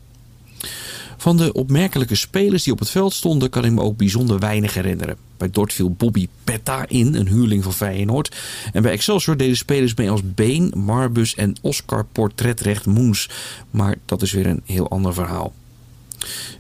Van 1.26 1.38
de 1.38 1.54
opmerkelijke 1.54 2.16
spelers 2.16 2.64
die 2.64 2.74
op 2.74 2.80
het 2.80 2.90
veld 2.90 3.14
stonden 3.14 3.50
kan 3.50 3.66
ik 3.66 3.72
me 3.72 3.82
ook 3.82 3.98
bijzonder 3.98 4.40
weinig 4.40 4.74
herinneren. 4.74 5.18
Bij 5.38 5.50
Dort 5.50 5.74
viel 5.74 5.92
Bobby 5.92 6.28
Petta 6.44 6.86
in, 6.88 7.16
een 7.16 7.28
huurling 7.28 7.64
van 7.64 7.74
Feyenoord. 7.74 8.36
En 8.74 8.82
bij 8.82 8.92
Excelsior 8.92 9.38
deden 9.38 9.58
spelers 9.58 9.94
mee 9.96 10.10
als 10.10 10.22
Been, 10.24 10.74
Marbus 10.76 11.36
en 11.36 11.56
Oscar 11.62 12.06
Portretrecht 12.12 12.86
Moens. 12.86 13.30
Maar 13.72 13.96
dat 14.06 14.22
is 14.22 14.32
weer 14.32 14.46
een 14.46 14.62
heel 14.66 14.90
ander 14.90 15.14
verhaal. 15.14 15.54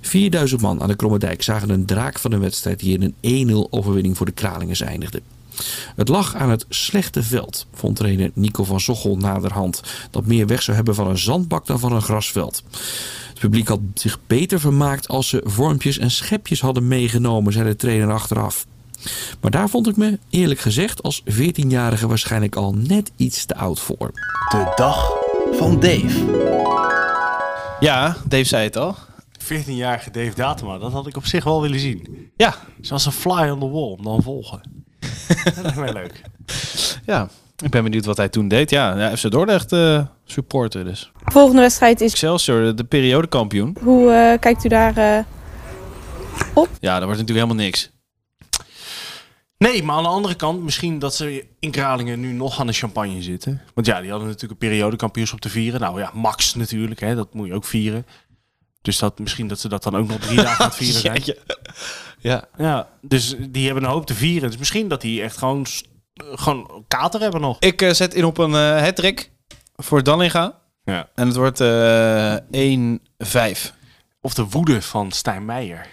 4000 0.01 0.61
man 0.61 0.81
aan 0.81 0.87
de 0.87 0.95
Kromme 0.95 1.19
Dijk 1.19 1.43
zagen 1.43 1.69
een 1.69 1.85
draak 1.85 2.19
van 2.19 2.31
een 2.31 2.39
wedstrijd 2.39 2.79
die 2.79 2.97
in 2.97 3.15
een 3.21 3.49
1-0 3.49 3.69
overwinning 3.69 4.17
voor 4.17 4.25
de 4.25 4.31
Kralingers 4.31 4.81
eindigde. 4.81 5.21
Het 5.95 6.07
lag 6.07 6.35
aan 6.35 6.49
het 6.49 6.65
slechte 6.69 7.23
veld, 7.23 7.67
vond 7.73 7.95
trainer 7.95 8.31
Nico 8.33 8.63
van 8.63 8.79
Zochel 8.79 9.17
naderhand, 9.17 9.81
dat 10.11 10.25
meer 10.25 10.47
weg 10.47 10.61
zou 10.61 10.75
hebben 10.75 10.95
van 10.95 11.07
een 11.07 11.17
zandbak 11.17 11.65
dan 11.65 11.79
van 11.79 11.91
een 11.91 12.01
grasveld. 12.01 12.63
Het 13.35 13.43
publiek 13.43 13.67
had 13.67 13.79
zich 13.93 14.19
beter 14.27 14.59
vermaakt 14.59 15.07
als 15.07 15.29
ze 15.29 15.41
vormpjes 15.43 15.97
en 15.97 16.11
schepjes 16.11 16.61
hadden 16.61 16.87
meegenomen, 16.87 17.53
zei 17.53 17.67
de 17.67 17.75
trainer 17.75 18.11
achteraf. 18.11 18.65
Maar 19.41 19.51
daar 19.51 19.69
vond 19.69 19.87
ik 19.87 19.97
me, 19.97 20.19
eerlijk 20.29 20.59
gezegd, 20.59 21.03
als 21.03 21.21
14-jarige 21.21 22.07
waarschijnlijk 22.07 22.55
al 22.55 22.73
net 22.73 23.11
iets 23.15 23.45
te 23.45 23.55
oud 23.55 23.79
voor. 23.79 24.11
De 24.49 24.71
dag 24.75 25.11
van 25.51 25.79
Dave. 25.79 26.25
Ja, 27.79 28.17
Dave 28.27 28.43
zei 28.43 28.63
het 28.63 28.77
al. 28.77 28.95
14-jarige 29.43 30.11
Dave 30.11 30.35
Datema, 30.35 30.77
dat 30.77 30.91
had 30.91 31.07
ik 31.07 31.17
op 31.17 31.25
zich 31.25 31.43
wel 31.43 31.61
willen 31.61 31.79
zien. 31.79 32.29
Ja, 32.37 32.55
Zoals 32.81 33.05
een 33.05 33.11
fly 33.11 33.49
on 33.49 33.59
the 33.59 33.69
wall, 33.69 33.91
om 33.97 34.03
dan 34.03 34.21
volgen. 34.23 34.61
dat 35.43 35.55
lijkt 35.61 35.77
mij 35.77 35.93
leuk. 35.93 36.21
ja. 37.05 37.29
Ik 37.63 37.69
ben 37.69 37.83
benieuwd 37.83 38.05
wat 38.05 38.17
hij 38.17 38.29
toen 38.29 38.47
deed. 38.47 38.69
Ja, 38.69 38.97
ja 38.99 39.17
FC 39.17 39.31
Dordrecht 39.31 39.71
eh 39.71 40.05
supporter 40.25 40.83
dus. 40.83 41.11
Volgende 41.25 41.61
wedstrijd 41.61 42.01
is. 42.01 42.11
Excelsior, 42.11 42.63
de, 42.63 42.73
de 42.73 42.83
periodekampioen. 42.83 43.77
Hoe 43.81 44.11
eh, 44.11 44.39
kijkt 44.39 44.65
u 44.65 44.67
daar? 44.69 44.97
eh, 44.97 45.23
Ja, 46.79 46.93
dat 46.99 47.03
wordt 47.03 47.19
natuurlijk 47.19 47.29
helemaal 47.29 47.55
niks. 47.55 47.91
Nee, 49.57 49.83
maar 49.83 49.95
aan 49.95 50.03
de 50.03 50.09
andere 50.09 50.35
kant, 50.35 50.63
misschien 50.63 50.99
dat 50.99 51.15
ze 51.15 51.45
in 51.59 51.71
Kralingen 51.71 52.19
nu 52.19 52.31
nog 52.31 52.59
aan 52.59 52.67
de 52.67 52.73
champagne 52.73 53.21
zitten. 53.21 53.61
Want 53.73 53.87
ja, 53.87 54.01
die 54.01 54.09
hadden 54.09 54.27
natuurlijk 54.27 54.61
een 54.61 54.69
periodekampioenschap 54.69 55.39
te 55.39 55.49
vieren. 55.49 55.79
Nou 55.79 55.99
ja, 55.99 56.11
Max 56.13 56.55
natuurlijk, 56.55 56.99
hè, 56.99 57.15
dat 57.15 57.33
moet 57.33 57.47
je 57.47 57.53
ook 57.53 57.65
vieren. 57.65 58.05
Dus 58.81 58.99
dat, 58.99 59.19
misschien 59.19 59.47
dat 59.47 59.59
ze 59.59 59.67
dat 59.69 59.83
dan 59.83 59.95
ook 59.95 60.07
nog 60.07 60.17
drie 60.19 60.35
dagen 60.41 60.63
aan 60.63 60.69
het 60.69 60.77
vieren 60.77 61.01
zijn. 61.23 61.23
Ja, 62.19 62.45
Ja, 62.57 62.89
dus 63.01 63.35
die 63.49 63.65
hebben 63.65 63.83
een 63.83 63.89
hoop 63.89 64.05
te 64.05 64.13
vieren. 64.13 64.49
Dus 64.49 64.57
misschien 64.59 64.87
dat 64.87 65.01
die 65.01 65.21
echt 65.21 65.37
gewoon, 65.37 65.65
gewoon 66.15 66.83
kater 66.87 67.21
hebben 67.21 67.41
nog. 67.41 67.57
ik 67.59 67.81
eh, 67.81 67.91
zet 67.93 68.13
in 68.13 68.25
op 68.25 68.37
een 68.37 68.55
eh 68.55 68.81
hat-trick 68.81 69.31
voor 69.75 70.03
Dallinga. 70.03 70.59
Ja. 70.83 71.09
En 71.15 71.27
het 71.27 71.35
wordt 71.35 71.59
eh 71.61 72.35
1-5. 73.57 73.73
Of 74.21 74.33
de 74.33 74.45
woede 74.49 74.81
van 74.81 75.11
Stijn 75.11 75.45
Meijer. 75.45 75.87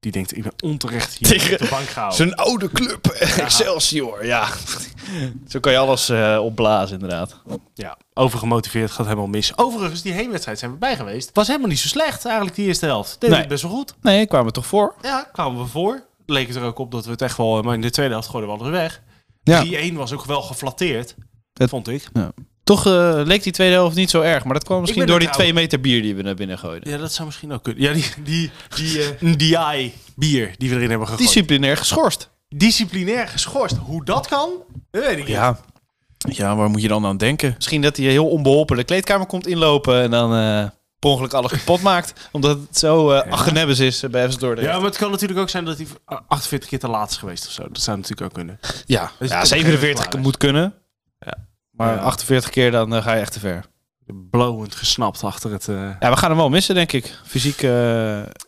Die 0.00 0.12
denkt, 0.12 0.36
ik 0.36 0.42
ben 0.42 0.52
onterecht 0.62 1.14
hier 1.18 1.28
Tegen 1.28 1.52
op 1.52 1.58
de 1.58 1.66
bank 1.70 1.86
gehouden. 1.88 2.16
Zijn 2.16 2.34
oude 2.34 2.68
club, 2.68 3.06
Excelsior. 3.36 4.26
Ja, 4.26 4.48
zo 5.48 5.60
kan 5.60 5.72
je 5.72 5.78
alles 5.78 6.08
eh, 6.08 6.38
opblazen 6.42 6.94
inderdaad. 7.00 7.40
Ja, 7.74 7.96
overgemotiveerd 8.14 8.90
gaat 8.90 9.06
helemaal 9.06 9.26
mis. 9.26 9.56
Overigens, 9.56 10.02
die 10.02 10.12
heenwedstrijd 10.12 10.58
zijn 10.58 10.70
we 10.70 10.76
bij 10.76 10.96
geweest. 10.96 11.30
Was 11.32 11.46
helemaal 11.46 11.68
niet 11.68 11.78
zo 11.78 11.88
slecht 11.88 12.24
eigenlijk, 12.24 12.56
die 12.56 12.66
eerste 12.66 12.86
helft. 12.86 13.16
Deed 13.20 13.30
Nee. 13.30 13.38
het 13.38 13.48
best 13.48 13.62
wel 13.62 13.72
goed. 13.72 13.94
Nee, 14.02 14.26
kwamen 14.26 14.46
we 14.46 14.52
toch 14.52 14.66
voor? 14.66 14.94
Ja, 15.02 15.28
kwamen 15.32 15.62
we 15.62 15.68
voor. 15.68 16.02
Leek 16.26 16.46
het 16.46 16.56
er 16.56 16.62
ook 16.62 16.78
op 16.78 16.90
dat 16.90 17.04
we 17.04 17.10
het 17.10 17.22
echt 17.22 17.36
wel... 17.36 17.62
Maar 17.62 17.74
in 17.74 17.80
de 17.80 17.90
tweede 17.90 18.12
helft 18.12 18.28
gooiden 18.28 18.52
we 18.52 18.58
alles 18.60 18.70
weg. 18.72 19.02
Ja. 19.48 19.90
3-1 19.90 19.94
was 19.94 20.12
ook 20.12 20.24
wel 20.24 20.42
geflatteerd. 20.42 21.14
Het- 21.52 21.70
vond 21.70 21.88
ik. 21.88 22.08
Toch 22.64 22.86
eh, 22.86 23.20
leek 23.24 23.42
die 23.42 23.52
tweede 23.52 23.74
helft 23.74 23.96
niet 23.96 24.10
zo 24.10 24.20
erg. 24.20 24.44
Maar 24.44 24.54
dat 24.54 24.64
kwam 24.64 24.80
misschien 24.80 25.06
door 25.06 25.18
die 25.18 25.30
twee 25.30 25.52
meter 25.52 25.80
bier 25.80 26.02
die 26.02 26.14
we 26.14 26.22
naar 26.22 26.34
binnen 26.34 26.58
gooiden. 26.58 26.90
Ja, 26.90 26.96
dat 26.98 27.12
zou 27.12 27.26
misschien 27.26 27.52
ook 27.52 27.62
kunnen. 27.62 27.82
Ja, 27.82 27.92
die, 27.92 28.04
die, 28.24 28.50
die 28.76 29.02
eh, 29.02 29.34
DI 29.78 29.92
bier 30.16 30.54
die 30.58 30.68
we 30.70 30.74
erin 30.76 30.88
hebben 30.90 31.06
gegooid. 31.08 31.26
Disciplinair 31.26 31.76
geschorst. 31.76 32.30
Disciplinair 32.48 33.28
geschorst. 33.28 33.76
Hoe 33.76 34.04
dat 34.04 34.28
kan, 34.28 34.50
dat 34.90 35.04
weet 35.04 35.10
ik 35.18 35.24
niet. 35.24 35.26
Ja. 35.26 35.60
Ja, 36.18 36.56
waar 36.56 36.70
moet 36.70 36.82
je 36.82 36.88
dan 36.88 37.06
aan 37.06 37.16
denken? 37.16 37.52
Misschien 37.56 37.82
dat 37.82 37.96
hij 37.96 38.06
heel 38.06 38.28
onbeholpen 38.28 38.76
de 38.76 38.84
kleedkamer 38.84 39.26
komt 39.26 39.46
inlopen 39.46 40.02
en 40.02 40.10
dan 40.10 40.34
eh 40.34 40.68
per 40.98 41.10
ongeluk 41.10 41.32
alles 41.32 41.50
kapot 41.52 41.82
maakt. 41.82 42.28
Omdat 42.32 42.58
het 42.68 42.78
zo 42.78 43.10
eh 43.10 43.32
aggenebbes 43.32 43.78
is 43.78 44.02
eh, 44.02 44.10
bij 44.10 44.30
FC 44.30 44.40
Dordrecht. 44.40 44.68
Ja, 44.70 44.76
maar 44.76 44.86
het 44.86 44.96
kan 44.96 45.10
natuurlijk 45.10 45.40
ook 45.40 45.48
zijn 45.48 45.64
dat 45.64 45.76
hij 45.76 45.86
48 46.28 46.68
keer 46.68 46.78
te 46.78 46.88
laat 46.88 47.10
is 47.10 47.16
geweest 47.16 47.46
of 47.46 47.52
zo. 47.52 47.62
Dat 47.68 47.82
zou 47.82 47.96
natuurlijk 47.96 48.26
ook 48.30 48.34
kunnen. 48.34 48.58
Ja, 48.86 49.10
Dus 49.18 49.30
ja 49.30 49.38
het 49.38 49.48
47 49.48 50.04
klaar 50.04 50.14
is. 50.14 50.20
moet 50.26 50.36
kunnen. 50.36 50.74
Ja. 51.18 51.34
Maar 51.70 51.94
Ja. 51.94 52.00
48 52.00 52.50
keer 52.50 52.70
dan 52.70 52.94
eh, 52.94 53.02
ga 53.02 53.12
je 53.14 53.20
echt 53.20 53.32
te 53.32 53.40
ver. 53.40 53.64
Blowend 54.30 54.74
gesnapt 54.74 55.24
achter 55.24 55.50
het... 55.52 55.64
Ja, 56.00 56.10
we 56.10 56.16
gaan 56.16 56.28
hem 56.30 56.36
wel 56.38 56.48
missen, 56.48 56.74
denk 56.74 56.92
ik. 56.92 57.18
Fysiek. 57.26 57.60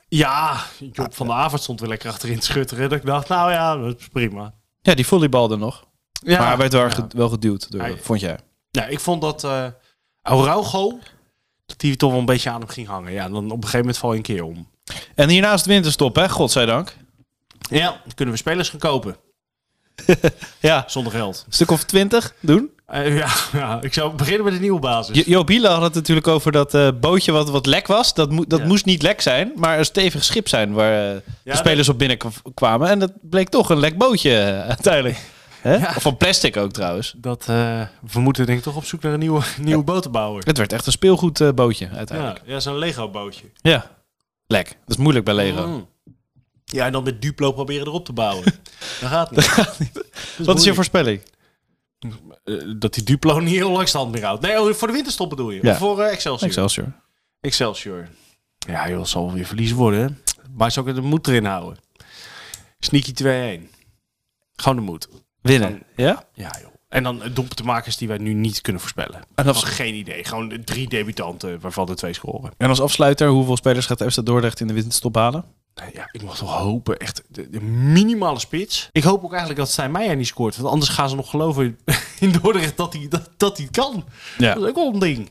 Ja, 0.08 0.56
Job 0.92 1.14
van 1.14 1.26
de 1.26 1.32
Avond 1.32 1.62
stond 1.62 1.80
weer 1.80 1.88
lekker 1.88 2.10
achterin 2.10 2.38
te 2.38 2.46
schutteren. 2.46 2.88
Dat 2.88 2.98
ik 2.98 3.04
dacht, 3.06 3.28
nou 3.28 3.50
ja, 3.52 3.76
dat 3.76 3.98
is 4.00 4.08
prima. 4.08 4.54
ja, 4.80 4.94
die 4.94 5.06
volleybalde 5.06 5.56
nog. 5.56 5.84
Ja, 6.12 6.38
maar 6.38 6.46
hij 6.48 6.56
werd 6.56 6.72
wel, 6.72 6.82
ja. 6.82 6.90
ge- 6.90 7.06
wel 7.08 7.28
geduwd, 7.28 7.70
door, 7.70 7.80
Hij- 7.80 7.98
vond 8.02 8.20
jij? 8.20 8.38
Ja, 8.70 8.84
ik 8.86 9.00
vond 9.00 9.20
dat 9.20 9.44
Araujo, 10.22 10.98
dat 11.70 11.80
die 11.80 11.96
toch 11.96 12.10
wel 12.10 12.18
een 12.20 12.24
beetje 12.26 12.50
aan 12.50 12.60
hem 12.60 12.68
ging 12.68 12.86
hangen. 12.86 13.12
Ja, 13.12 13.28
dan 13.28 13.44
op 13.44 13.50
een 13.50 13.54
gegeven 13.58 13.78
moment 13.78 13.98
val 13.98 14.10
je 14.10 14.16
een 14.16 14.22
keer 14.22 14.42
om. 14.44 14.68
En 15.14 15.28
hiernaast 15.28 15.66
winterstop, 15.66 16.16
hè? 16.16 16.28
Godzijdank. 16.28 16.96
Ja, 17.70 17.86
dan 17.86 18.14
kunnen 18.14 18.34
we 18.34 18.40
spelers 18.40 18.68
gaan 18.68 18.78
kopen. 18.78 19.16
Ja, 20.60 20.84
Zonder 20.86 21.12
geld. 21.12 21.44
een 21.46 21.52
stuk 21.52 21.70
of 21.70 21.84
20 21.84 22.34
doen. 22.40 22.70
Eh, 22.86 23.16
ja, 23.16 23.28
ja, 23.52 23.78
ik 23.82 23.94
zou 23.94 24.14
beginnen 24.14 24.44
met 24.44 24.54
een 24.54 24.60
nieuwe 24.60 24.80
basis. 24.80 25.16
Jo- 25.16 25.22
Joop 25.26 25.48
Hiele 25.48 25.68
had 25.68 25.82
het 25.82 25.94
natuurlijk 25.94 26.26
over 26.26 26.52
dat 26.52 26.74
eh, 26.74 26.88
bootje 27.00 27.32
wat, 27.32 27.50
wat 27.50 27.66
lek 27.66 27.86
was. 27.86 28.14
Dat, 28.14 28.30
mo- 28.30 28.44
dat 28.46 28.60
Ja. 28.60 28.66
moest 28.66 28.84
niet 28.84 29.02
lek 29.02 29.20
zijn, 29.20 29.52
maar 29.56 29.78
een 29.78 29.84
stevig 29.84 30.24
schip 30.24 30.48
zijn 30.48 30.72
waar 30.72 31.14
eh, 31.14 31.20
de 31.44 31.56
spelers 31.56 31.88
op 31.88 31.98
binnen 31.98 32.16
k- 32.18 32.24
kwamen. 32.54 32.88
En 32.88 32.98
dat 32.98 33.12
bleek 33.22 33.48
toch 33.48 33.70
een 33.70 33.78
lek 33.78 33.98
bootje 33.98 34.64
uiteindelijk. 34.68 35.18
Hè? 35.60 35.74
Ja. 35.74 35.92
Of 35.96 36.02
van 36.02 36.16
plastic 36.16 36.56
ook 36.56 36.72
trouwens. 36.72 37.14
Dat, 37.16 37.40
eh, 37.48 37.86
we 38.12 38.20
moeten 38.20 38.46
denk 38.46 38.58
ik 38.58 38.64
toch 38.64 38.76
op 38.76 38.84
zoek 38.84 39.02
naar 39.02 39.12
een 39.12 39.18
nieuwe, 39.18 39.42
nieuwe 39.60 39.84
botenbouwer. 39.84 40.44
Het 40.46 40.58
werd 40.58 40.72
echt 40.72 40.86
een 40.86 40.92
speelgoedbootje 40.92 41.88
Ja, 41.90 41.96
uiteindelijk. 41.96 42.40
ja 42.44 42.60
zo'n 42.60 42.78
Lego 42.78 43.10
bootje. 43.10 43.50
Ja. 43.62 43.90
Lek. 44.46 44.66
Dat 44.68 44.76
is 44.86 44.96
moeilijk 44.96 45.24
bij 45.24 45.34
Lego. 45.34 45.66
Mm. 45.66 45.88
Ja, 46.64 46.86
en 46.86 46.92
dan 46.92 47.04
met 47.04 47.22
Duplo 47.22 47.52
proberen 47.52 47.86
erop 47.86 48.04
te 48.04 48.12
bouwen. 48.12 48.44
dat 49.00 49.08
gaat 49.08 49.78
niet. 49.78 50.04
Wat 50.38 50.58
is 50.58 50.64
je 50.64 50.74
voorspelling? 50.74 51.22
Eh, 52.44 52.54
dat 52.76 52.94
die 52.94 53.02
Duplo 53.02 53.38
niet 53.40 53.54
heel 53.54 53.70
lang 53.70 53.88
stand 53.88 54.12
meer 54.12 54.24
houdt. 54.24 54.42
Nee, 54.42 54.60
oh, 54.60 54.72
voor 54.72 54.88
de 54.88 54.94
winterstop 54.94 55.30
bedoel 55.30 55.50
je? 55.50 55.58
Ja. 55.62 55.70
Of 55.70 55.78
voor 55.78 56.00
eh, 56.00 56.12
Excelsior? 56.12 56.48
Excelsior. 56.48 56.92
Excelsior. 57.40 58.08
Ja, 58.58 58.88
joh, 58.88 59.04
zal 59.04 59.24
wel 59.26 59.34
weer 59.34 59.46
verliezen 59.46 59.76
worden. 59.76 60.00
hè. 60.00 60.32
Maar 60.56 60.70
zou 60.70 60.88
ik 60.88 60.94
de 60.94 61.00
moed 61.00 61.28
erin 61.28 61.44
houden? 61.44 61.78
Sneaky 62.78 63.12
2-1. 63.12 63.70
Gewoon 64.56 64.76
de 64.76 64.82
moed. 64.82 65.08
Winnen. 65.42 65.82
Ja? 65.96 66.24
Ja, 66.34 66.50
joh. 66.62 66.70
En 66.88 67.02
dan 67.02 67.22
eh, 67.22 67.34
doelpuntenmakers 67.34 67.96
die 67.96 68.08
wij 68.08 68.18
nu 68.18 68.32
niet 68.32 68.60
kunnen 68.60 68.80
voorspellen. 68.80 69.20
En 69.34 69.46
als, 69.46 69.60
Nog 69.60 69.76
geen 69.76 69.94
idee. 69.94 70.24
Gewoon 70.24 70.48
de 70.48 70.64
drie 70.64 70.88
debutanten 70.88 71.60
waarvan 71.60 71.86
de 71.86 71.94
twee 71.94 72.12
scoren. 72.12 72.52
en 72.56 72.68
als 72.68 72.80
afsluiter, 72.80 73.28
hoeveel 73.28 73.56
spelers 73.56 73.86
gaat 73.86 74.12
FC 74.12 74.26
Dordrecht 74.26 74.60
in 74.60 74.66
de 74.66 74.72
winterstop 74.72 75.14
halen? 75.14 75.44
Nee, 75.74 75.90
Ja, 75.92 76.08
ik 76.12 76.22
mag 76.22 76.36
toch 76.36 76.56
hopen. 76.56 76.98
Echt 76.98 77.22
de, 77.28 77.50
de 77.50 77.60
minimale 77.62 78.38
spits. 78.38 78.88
Ik 78.92 79.02
hoop 79.02 79.24
ook 79.24 79.30
eigenlijk 79.30 79.60
dat 79.60 79.70
Stijn 79.70 79.90
Meijer 79.90 80.16
niet 80.16 80.26
scoort. 80.26 80.56
Want 80.56 80.68
anders 80.68 80.90
gaan 80.90 81.08
ze 81.08 81.16
nog 81.16 81.30
geloven 81.30 81.64
in, 81.64 81.78
in 82.28 82.32
Dordrecht 82.42 82.76
dat 82.76 82.92
hij 82.92 83.06
dat, 83.08 83.30
dat 83.36 83.56
hij 83.58 83.68
kan. 83.70 84.04
Ja. 84.38 84.54
Dat 84.54 84.62
is 84.62 84.68
ook 84.68 84.74
wel 84.74 84.92
een 84.92 84.98
ding. 84.98 85.30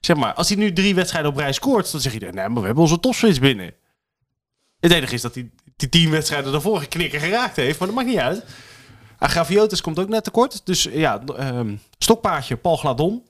Zeg 0.00 0.16
maar, 0.16 0.34
als 0.34 0.48
hij 0.48 0.56
nu 0.56 0.72
drie 0.72 0.94
wedstrijden 0.94 1.30
op 1.30 1.36
rij 1.36 1.52
scoort, 1.52 1.92
dan 1.92 2.00
zeg 2.00 2.12
je, 2.12 2.18
nee, 2.18 2.32
maar 2.32 2.60
we 2.60 2.66
hebben 2.66 2.82
onze 2.82 3.00
topspits 3.00 3.38
binnen. 3.38 3.74
Het 4.80 4.92
enige 4.92 5.14
is 5.14 5.22
dat 5.22 5.34
hij 5.34 5.50
die 5.76 5.88
tien 5.88 6.10
wedstrijden 6.10 6.52
daarvoor 6.52 6.80
geknikken 6.80 7.20
geraakt 7.20 7.56
heeft, 7.56 7.78
maar 7.78 7.88
dat 7.88 7.96
maakt 7.96 8.08
niet 8.08 8.18
uit. 8.18 8.44
Agraviotis 9.18 9.80
komt 9.80 9.98
ook 9.98 10.08
net 10.08 10.24
tekort. 10.24 10.60
Dus 10.64 10.82
ja, 10.82 11.22
ehm, 11.36 11.76
stokpaardje 11.98 12.56
Paul 12.56 12.76
Gladon. 12.76 13.26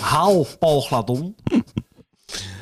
Haal 0.00 0.46
Paul 0.58 0.80
Gladon. 0.80 1.36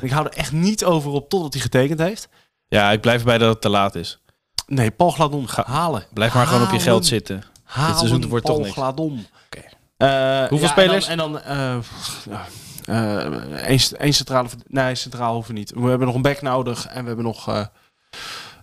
ik 0.01 0.11
hou 0.11 0.25
er 0.25 0.33
echt 0.37 0.51
niet 0.51 0.85
over 0.85 1.11
op 1.11 1.29
totdat 1.29 1.53
hij 1.53 1.61
getekend 1.61 1.99
heeft. 1.99 2.29
Ja, 2.67 2.91
ik 2.91 3.01
blijf 3.01 3.19
erbij 3.19 3.37
dat 3.37 3.49
het 3.49 3.61
te 3.61 3.69
laat 3.69 3.95
is. 3.95 4.19
Nee, 4.67 4.91
Paul 4.91 5.11
Gladon 5.11 5.49
ga 5.49 5.63
halen. 5.67 6.05
Blijf 6.13 6.33
maar 6.33 6.47
gewoon 6.47 6.63
op 6.67 6.71
je 6.71 6.79
geld 6.79 7.05
zitten. 7.05 7.43
Halen 7.63 7.97
seizoen 7.97 8.27
wordt 8.27 8.45
toch 8.45 8.55
Paul 8.55 8.65
niks. 8.65 8.77
Gladon. 8.77 9.25
Eh, 10.01 10.39
Hoeveel 10.39 10.67
ja, 10.67 10.67
spelers? 10.67 11.07
En 11.07 11.17
dan, 11.17 11.41
en 11.41 11.83
dan 12.25 12.39
eh, 12.85 13.25
eh, 13.25 13.67
één, 13.67 13.79
één 13.97 14.13
centrale... 14.13 14.49
Nee, 14.67 14.95
centraal 14.95 15.33
hoeven 15.33 15.53
niet. 15.53 15.71
We 15.75 15.89
hebben 15.89 16.07
nog 16.07 16.15
een 16.15 16.21
back 16.21 16.41
nodig 16.41 16.87
en 16.87 17.01
we 17.01 17.07
hebben 17.07 17.25
nog 17.25 17.69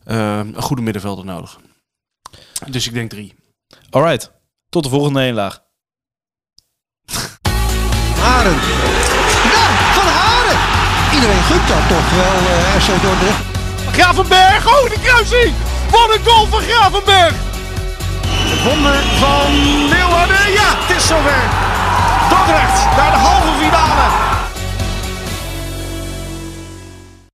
een 0.05 0.63
goede 0.63 0.83
middenvelder 0.83 1.25
nodig. 1.25 1.59
Dus 2.67 2.87
ik 2.87 2.93
denk 2.93 3.11
drie. 3.11 3.35
Alright. 3.91 4.31
Tot 4.69 4.83
de 4.83 4.89
volgende 4.89 5.21
eenlaag. 5.21 5.61
Haren. 8.21 8.59
Ja, 9.53 9.65
van 9.97 10.07
Haren. 10.07 10.59
Iedereen 11.15 11.43
gunt 11.43 11.69
dat 11.69 11.89
toch 11.89 12.11
wel, 12.11 12.39
eh 12.53 12.81
SC 12.81 13.03
Dordrecht. 13.03 13.43
Gravenberg, 13.93 14.67
oh 14.67 14.91
de 14.91 15.01
kruising! 15.03 15.55
Wat 15.91 16.15
een 16.15 16.25
goal 16.25 16.47
van 16.47 16.61
Gravenberg! 16.61 17.35
Het 18.51 18.63
wonder 18.63 18.95
van 18.95 19.53
Leeuwarden, 19.89 20.53
ja, 20.53 20.69
het 20.79 20.97
is 20.97 21.07
zover. 21.07 21.43
Dordrecht 22.29 22.97
naar 22.97 23.11
de 23.11 23.19
halve 23.19 23.59